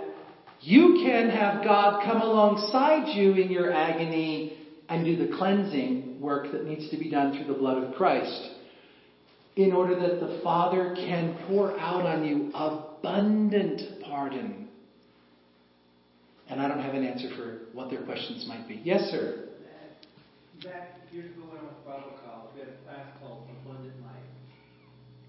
you 0.61 1.01
can 1.03 1.31
have 1.31 1.65
God 1.65 2.05
come 2.05 2.21
alongside 2.21 3.17
you 3.17 3.35
in 3.35 3.51
your 3.51 3.73
agony 3.73 4.57
and 4.89 5.05
do 5.05 5.17
the 5.17 5.37
cleansing 5.37 6.21
work 6.21 6.51
that 6.53 6.65
needs 6.65 6.91
to 6.91 6.97
be 6.97 7.11
done 7.11 7.33
through 7.33 7.53
the 7.53 7.59
blood 7.59 7.83
of 7.83 7.95
Christ 7.95 8.51
in 9.59 9.73
order 9.73 9.99
that 9.99 10.21
the 10.21 10.41
Father 10.45 10.95
can 10.95 11.37
pour 11.49 11.77
out 11.81 12.07
on 12.07 12.25
you 12.25 12.53
abundant 12.55 14.01
pardon. 14.05 14.69
And 16.49 16.63
I 16.63 16.69
don't 16.69 16.79
have 16.79 16.95
an 16.95 17.05
answer 17.05 17.29
for 17.35 17.75
what 17.75 17.91
their 17.91 18.03
questions 18.03 18.47
might 18.47 18.69
be. 18.69 18.81
Yes, 18.85 19.11
sir. 19.11 19.49
Bible 21.85 22.15
college, 22.23 22.55
called 23.21 23.49
Abundant 23.65 23.99
Life. 24.07 24.31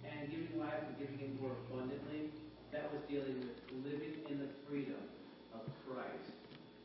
And 0.05 0.29
giving 0.29 0.59
life 0.59 0.77
and 0.85 0.97
giving 0.99 1.19
it 1.25 1.41
more 1.41 1.51
abundantly, 1.65 2.29
that 2.71 2.91
was 2.93 3.01
dealing 3.09 3.39
with 3.41 3.57
living 3.83 4.13
in 4.29 4.37
the 4.37 4.49
freedom 4.69 5.09
of 5.55 5.61
Christ 5.89 6.37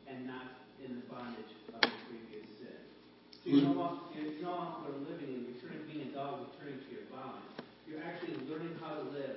and 0.08 0.26
not 0.26 0.64
in 0.82 0.96
the 0.96 1.02
bondage 1.12 1.52
of 1.68 1.80
the 1.82 1.92
previous 2.08 2.48
sin. 2.56 2.80
You're 3.44 3.62
no 3.62 3.72
longer, 3.72 4.00
you're 4.16 4.42
no 4.42 4.56
longer 4.56 4.90
living 5.04 5.28
in 5.28 5.44
returning, 5.52 5.84
being 5.84 6.08
a 6.08 6.12
dog, 6.14 6.48
returning 6.48 6.80
to 6.80 6.90
your 6.90 7.04
vomit. 7.12 7.44
You're 7.86 8.00
actually 8.02 8.40
learning 8.48 8.72
how 8.80 8.94
to 8.94 9.02
live 9.12 9.36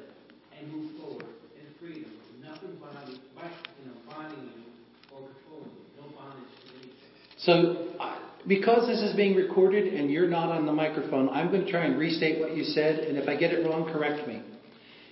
and 0.57 0.71
move 0.71 0.95
forward 0.97 1.27
in 1.59 1.67
freedom. 1.79 2.11
Nothing 2.41 2.79
bonding, 2.79 3.19
you 3.19 3.91
know, 3.91 3.99
bonding 4.09 4.39
you 4.55 4.63
or 5.11 5.27
controlling 5.27 5.71
you. 5.75 6.01
No 6.01 6.07
bondage 6.15 6.47
to 6.63 6.73
anything. 6.79 7.11
So, 7.37 7.99
uh, 7.99 8.19
because 8.47 8.87
this 8.87 9.01
is 9.01 9.13
being 9.17 9.35
recorded 9.35 9.93
and 9.93 10.09
you're 10.09 10.29
not 10.29 10.49
on 10.49 10.65
the 10.65 10.71
microphone, 10.71 11.27
I'm 11.27 11.51
going 11.51 11.65
to 11.65 11.69
try 11.69 11.83
and 11.83 11.99
restate 11.99 12.39
what 12.39 12.55
you 12.55 12.63
said, 12.63 12.99
and 12.99 13.17
if 13.17 13.27
I 13.27 13.35
get 13.35 13.51
it 13.51 13.67
wrong, 13.67 13.91
correct 13.91 14.25
me. 14.25 14.41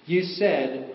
You 0.05 0.21
said 0.21 0.94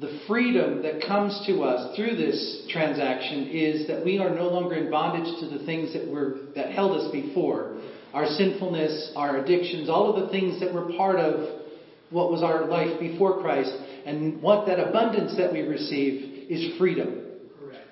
the 0.00 0.20
freedom 0.26 0.82
that 0.82 1.02
comes 1.06 1.44
to 1.46 1.62
us 1.62 1.94
through 1.94 2.16
this 2.16 2.66
transaction 2.70 3.48
is 3.48 3.86
that 3.86 4.02
we 4.02 4.18
are 4.18 4.30
no 4.30 4.48
longer 4.48 4.74
in 4.76 4.90
bondage 4.90 5.28
to 5.40 5.58
the 5.58 5.64
things 5.66 5.92
that 5.92 6.08
were 6.08 6.38
that 6.56 6.72
held 6.72 6.98
us 6.98 7.12
before. 7.12 7.76
Our 8.14 8.26
sinfulness, 8.26 9.12
our 9.14 9.44
addictions, 9.44 9.90
all 9.90 10.16
of 10.16 10.24
the 10.24 10.32
things 10.32 10.58
that 10.60 10.72
were 10.72 10.90
part 10.96 11.16
of 11.16 11.60
what 12.08 12.32
was 12.32 12.42
our 12.42 12.64
life 12.64 12.98
before 12.98 13.40
Christ. 13.40 13.72
And 14.06 14.40
what 14.40 14.66
that 14.66 14.80
abundance 14.80 15.36
that 15.36 15.52
we 15.52 15.60
receive 15.60 16.50
is 16.50 16.78
freedom. 16.78 17.36
Correct. 17.60 17.86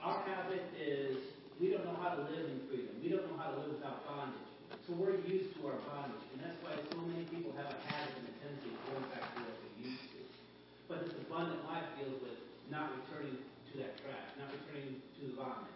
Our 0.00 0.22
habit 0.22 0.62
is 0.80 1.18
we 1.60 1.70
don't 1.70 1.84
know 1.84 1.98
how 2.00 2.14
to 2.14 2.22
live 2.22 2.46
in 2.46 2.62
freedom. 2.70 2.94
We 3.02 3.10
don't 3.10 3.26
know 3.28 3.36
how 3.36 3.50
to 3.50 3.60
live 3.60 3.74
without 3.74 4.06
bondage. 4.06 4.46
So 4.86 4.94
we're 4.94 5.18
used 5.26 5.58
to 5.58 5.66
our 5.66 5.76
bondage. 5.90 6.22
And 6.32 6.40
that's 6.40 6.56
why 6.62 6.78
so 6.94 7.02
many 7.02 7.26
people 7.26 7.50
have 7.58 7.66
a 7.66 7.78
habit 7.90 8.14
and 8.14 8.30
a 8.30 8.34
tendency 8.40 8.70
of 8.70 8.78
going 8.94 9.10
back 9.10 9.26
to 9.34 9.42
what 9.42 9.52
they 9.58 9.90
used 9.90 10.06
to. 10.14 10.22
Abundant 11.38 11.64
life 11.66 11.84
deals 11.96 12.20
with 12.20 12.34
not 12.68 12.90
returning 12.98 13.38
to 13.70 13.78
that 13.78 13.96
track, 14.02 14.34
not 14.40 14.50
returning 14.50 14.96
to 15.20 15.30
the 15.30 15.36
vomit, 15.36 15.70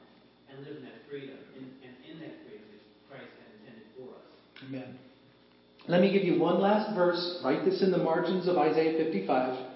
and 0.50 0.58
living 0.66 0.82
that 0.82 1.08
freedom. 1.08 1.36
And, 1.54 1.66
and 1.84 1.94
in 2.10 2.18
that 2.18 2.34
freedom 2.42 2.66
is 2.74 2.82
Christ 3.08 3.30
has 3.30 3.60
intended 3.60 3.86
for 3.96 4.10
us. 4.10 4.26
Amen. 4.66 4.98
Let 5.86 6.00
me 6.00 6.12
give 6.12 6.24
you 6.24 6.40
one 6.40 6.60
last 6.60 6.96
verse. 6.96 7.40
Write 7.44 7.64
this 7.64 7.80
in 7.80 7.92
the 7.92 7.98
margins 7.98 8.48
of 8.48 8.58
Isaiah 8.58 9.04
55 9.04 9.66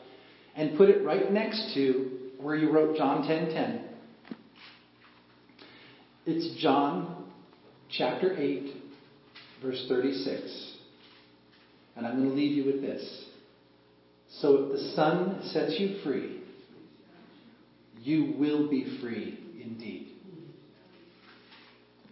and 0.57 0.77
put 0.77 0.89
it 0.89 1.05
right 1.05 1.31
next 1.31 1.73
to 1.75 2.19
where 2.41 2.57
you 2.57 2.73
wrote 2.73 2.97
John 2.97 3.23
10:10. 3.23 3.53
10, 3.53 3.55
10. 3.55 3.89
It's 6.27 6.61
John 6.61 7.31
chapter 7.93 8.37
8 8.37 8.75
verse 9.63 9.87
36. 9.89 10.73
And 11.95 12.05
I'm 12.05 12.17
going 12.17 12.31
to 12.31 12.35
leave 12.35 12.57
you 12.57 12.65
with 12.65 12.83
this. 12.83 13.26
So 14.41 14.57
if 14.57 14.73
the 14.73 14.93
Son 14.95 15.41
sets 15.53 15.77
you 15.79 16.01
free, 16.03 16.41
you 17.99 18.35
will 18.39 18.69
be 18.69 18.99
free 19.01 19.39
indeed. 19.63 20.13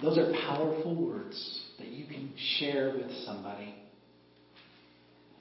Those 0.01 0.19
are 0.19 0.33
powerful 0.47 0.95
words 0.95 1.63
that 1.79 1.89
you 1.89 2.07
can 2.07 2.33
share 2.59 2.95
with 2.95 3.11
somebody. 3.25 3.75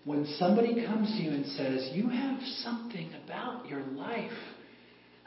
When 0.05 0.25
somebody 0.37 0.85
comes 0.85 1.09
to 1.09 1.23
you 1.23 1.31
and 1.31 1.45
says, 1.45 1.91
You 1.93 2.09
have 2.09 2.39
something 2.63 3.09
about 3.23 3.67
your 3.67 3.81
life, 3.81 4.31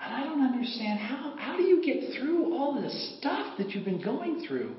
and 0.01 0.15
I 0.15 0.25
don't 0.25 0.43
understand 0.43 1.01
how, 1.01 1.35
how 1.39 1.57
do 1.57 1.63
you 1.63 1.83
get 1.83 2.19
through 2.19 2.55
all 2.55 2.81
this 2.81 3.17
stuff 3.19 3.57
that 3.59 3.71
you've 3.71 3.87
been 3.87 4.03
going 4.03 4.47
through? 4.47 4.75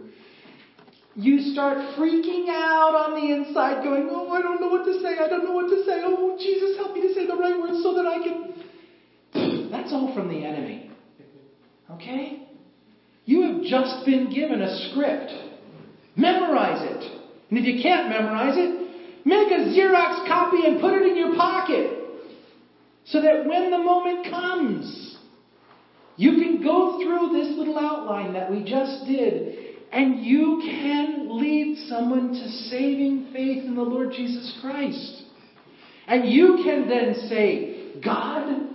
You 1.18 1.39
start 1.51 1.80
freaking 1.97 2.47
out 2.47 2.93
on 2.93 3.15
the 3.15 3.34
inside, 3.34 3.84
going, 3.84 4.07
Oh, 4.11 4.30
I 4.30 4.39
don't 4.39 4.61
know 4.61 4.68
what 4.68 4.86
to 4.86 5.01
say. 5.01 5.18
I 5.18 5.28
don't 5.28 5.43
know 5.43 5.51
what 5.51 5.68
to 5.68 5.84
say. 5.84 6.03
Oh, 6.05 6.38
Jesus, 6.38 6.78
help 6.78 6.93
me 6.93 7.01
to 7.07 7.13
say 7.15 7.26
the 7.26 7.36
right 7.36 7.59
words 7.59 7.82
so 7.82 7.95
that 7.95 8.05
I 8.05 8.22
can. 8.22 9.70
That's 9.72 9.91
all 9.91 10.13
from 10.13 10.30
the 10.30 10.45
enemy. 10.45 10.91
Okay? 11.89 12.47
You 13.26 13.41
have 13.41 13.63
just 13.63 14.05
been 14.05 14.30
given 14.32 14.61
a 14.61 14.89
script. 14.89 15.32
Memorize 16.15 16.84
it. 16.84 17.22
And 17.49 17.57
if 17.57 17.65
you 17.65 17.82
can't 17.82 18.09
memorize 18.09 18.53
it, 18.55 19.26
make 19.26 19.47
a 19.47 19.74
Xerox 19.74 20.28
copy 20.28 20.68
and 20.68 20.80
put 20.80 20.93
it 20.93 21.01
in 21.01 21.18
your 21.18 21.36
pocket. 21.36 21.97
So 23.05 23.22
that 23.22 23.47
when 23.47 23.72
the 23.72 23.80
moment 23.80 24.30
comes, 24.30 25.18
you 26.15 26.34
can 26.34 26.61
go 26.61 27.01
through 27.01 27.34
this 27.34 27.57
little 27.57 27.80
outline 27.80 28.34
that 28.34 28.51
we 28.51 28.63
just 28.63 29.07
did 29.07 29.66
and 29.92 30.26
you 30.26 30.62
can 30.64 31.40
lead 31.40 31.88
someone 31.88 32.30
to 32.30 32.50
saving 32.70 33.30
faith 33.32 33.64
in 33.64 33.76
the 33.76 33.82
Lord 33.82 34.12
Jesus 34.12 34.58
Christ. 34.62 35.24
And 36.08 36.30
you 36.30 36.62
can 36.64 36.88
then 36.88 37.28
say, 37.30 38.02
God, 38.04 38.70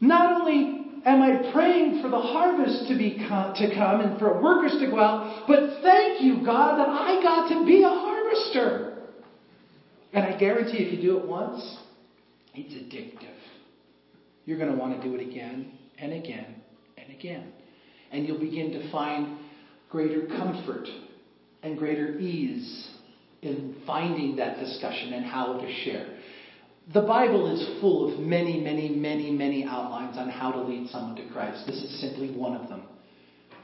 not 0.00 0.40
only 0.40 0.80
am 1.04 1.22
I 1.22 1.50
praying 1.52 2.02
for 2.02 2.08
the 2.08 2.20
harvest 2.20 2.88
to, 2.88 2.96
be 2.96 3.14
to 3.14 3.74
come 3.74 4.00
and 4.00 4.18
for 4.18 4.42
workers 4.42 4.76
to 4.80 4.86
go 4.90 4.98
out, 4.98 5.46
but 5.46 5.82
thank 5.82 6.22
you, 6.22 6.44
God, 6.44 6.78
that 6.78 6.88
I 6.88 7.22
got 7.22 7.48
to 7.50 7.64
be 7.64 7.82
a 7.82 7.88
harvester. 7.88 8.98
And 10.12 10.24
I 10.24 10.38
guarantee 10.38 10.78
if 10.78 10.92
you 10.92 11.00
do 11.00 11.18
it 11.18 11.26
once, 11.26 11.78
it's 12.54 12.74
addictive. 12.74 13.36
You're 14.44 14.58
going 14.58 14.72
to 14.72 14.76
want 14.76 15.00
to 15.00 15.08
do 15.08 15.14
it 15.14 15.26
again 15.26 15.78
and 15.98 16.12
again 16.12 16.56
and 16.96 17.16
again. 17.16 17.52
And 18.10 18.26
you'll 18.26 18.40
begin 18.40 18.72
to 18.72 18.90
find 18.90 19.38
greater 19.90 20.26
comfort 20.26 20.86
and 21.62 21.76
greater 21.76 22.18
ease 22.18 22.88
in 23.42 23.76
finding 23.86 24.36
that 24.36 24.58
discussion 24.58 25.12
and 25.12 25.24
how 25.24 25.54
to 25.54 25.72
share. 25.84 26.06
The 26.92 27.02
Bible 27.02 27.52
is 27.54 27.80
full 27.80 28.12
of 28.12 28.20
many, 28.20 28.60
many, 28.60 28.88
many, 28.88 29.30
many 29.30 29.64
outlines 29.64 30.16
on 30.16 30.28
how 30.28 30.52
to 30.52 30.62
lead 30.62 30.88
someone 30.88 31.16
to 31.16 31.28
Christ. 31.32 31.66
This 31.66 31.76
is 31.76 32.00
simply 32.00 32.30
one 32.30 32.56
of 32.56 32.68
them. 32.68 32.82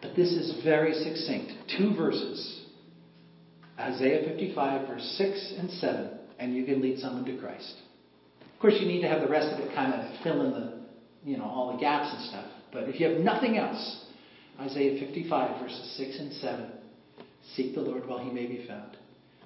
But 0.02 0.14
this 0.14 0.28
is 0.28 0.62
very 0.62 0.92
succinct. 0.92 1.52
Two 1.78 1.94
verses 1.94 2.62
Isaiah 3.78 4.24
55, 4.26 4.88
verse 4.88 5.14
6 5.18 5.54
and 5.58 5.70
7, 5.70 6.10
and 6.38 6.54
you 6.54 6.64
can 6.64 6.80
lead 6.80 6.98
someone 6.98 7.24
to 7.26 7.36
Christ. 7.38 7.74
Of 8.54 8.60
course, 8.60 8.74
you 8.80 8.86
need 8.86 9.02
to 9.02 9.08
have 9.08 9.20
the 9.20 9.28
rest 9.28 9.52
of 9.52 9.60
it 9.60 9.74
kind 9.74 9.92
of 9.92 10.22
fill 10.22 10.46
in 10.46 10.52
the, 10.52 10.78
you 11.24 11.36
know, 11.36 11.44
all 11.44 11.74
the 11.74 11.78
gaps 11.78 12.08
and 12.14 12.24
stuff. 12.28 12.46
But 12.72 12.88
if 12.88 12.98
you 12.98 13.08
have 13.10 13.20
nothing 13.20 13.58
else, 13.58 14.05
Isaiah 14.60 14.98
55, 14.98 15.60
verses 15.60 15.94
6 15.96 16.18
and 16.18 16.32
7. 16.34 16.70
Seek 17.54 17.74
the 17.74 17.80
Lord 17.80 18.06
while 18.06 18.18
he 18.18 18.30
may 18.30 18.46
be 18.46 18.66
found, 18.66 18.96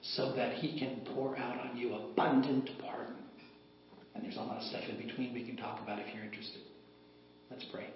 so 0.02 0.32
that 0.34 0.54
he 0.54 0.78
can 0.78 1.00
pour 1.14 1.36
out 1.36 1.58
on 1.58 1.76
you 1.76 1.94
abundant 1.94 2.70
pardon. 2.80 3.16
And 4.14 4.24
there's 4.24 4.36
a 4.36 4.40
lot 4.40 4.58
of 4.58 4.62
stuff 4.64 4.82
in 4.88 4.96
between 5.06 5.34
we 5.34 5.44
can 5.44 5.56
talk 5.56 5.82
about 5.82 5.98
if 5.98 6.14
you're 6.14 6.24
interested. 6.24 6.62
Let's 7.50 7.64
pray. 7.72 7.88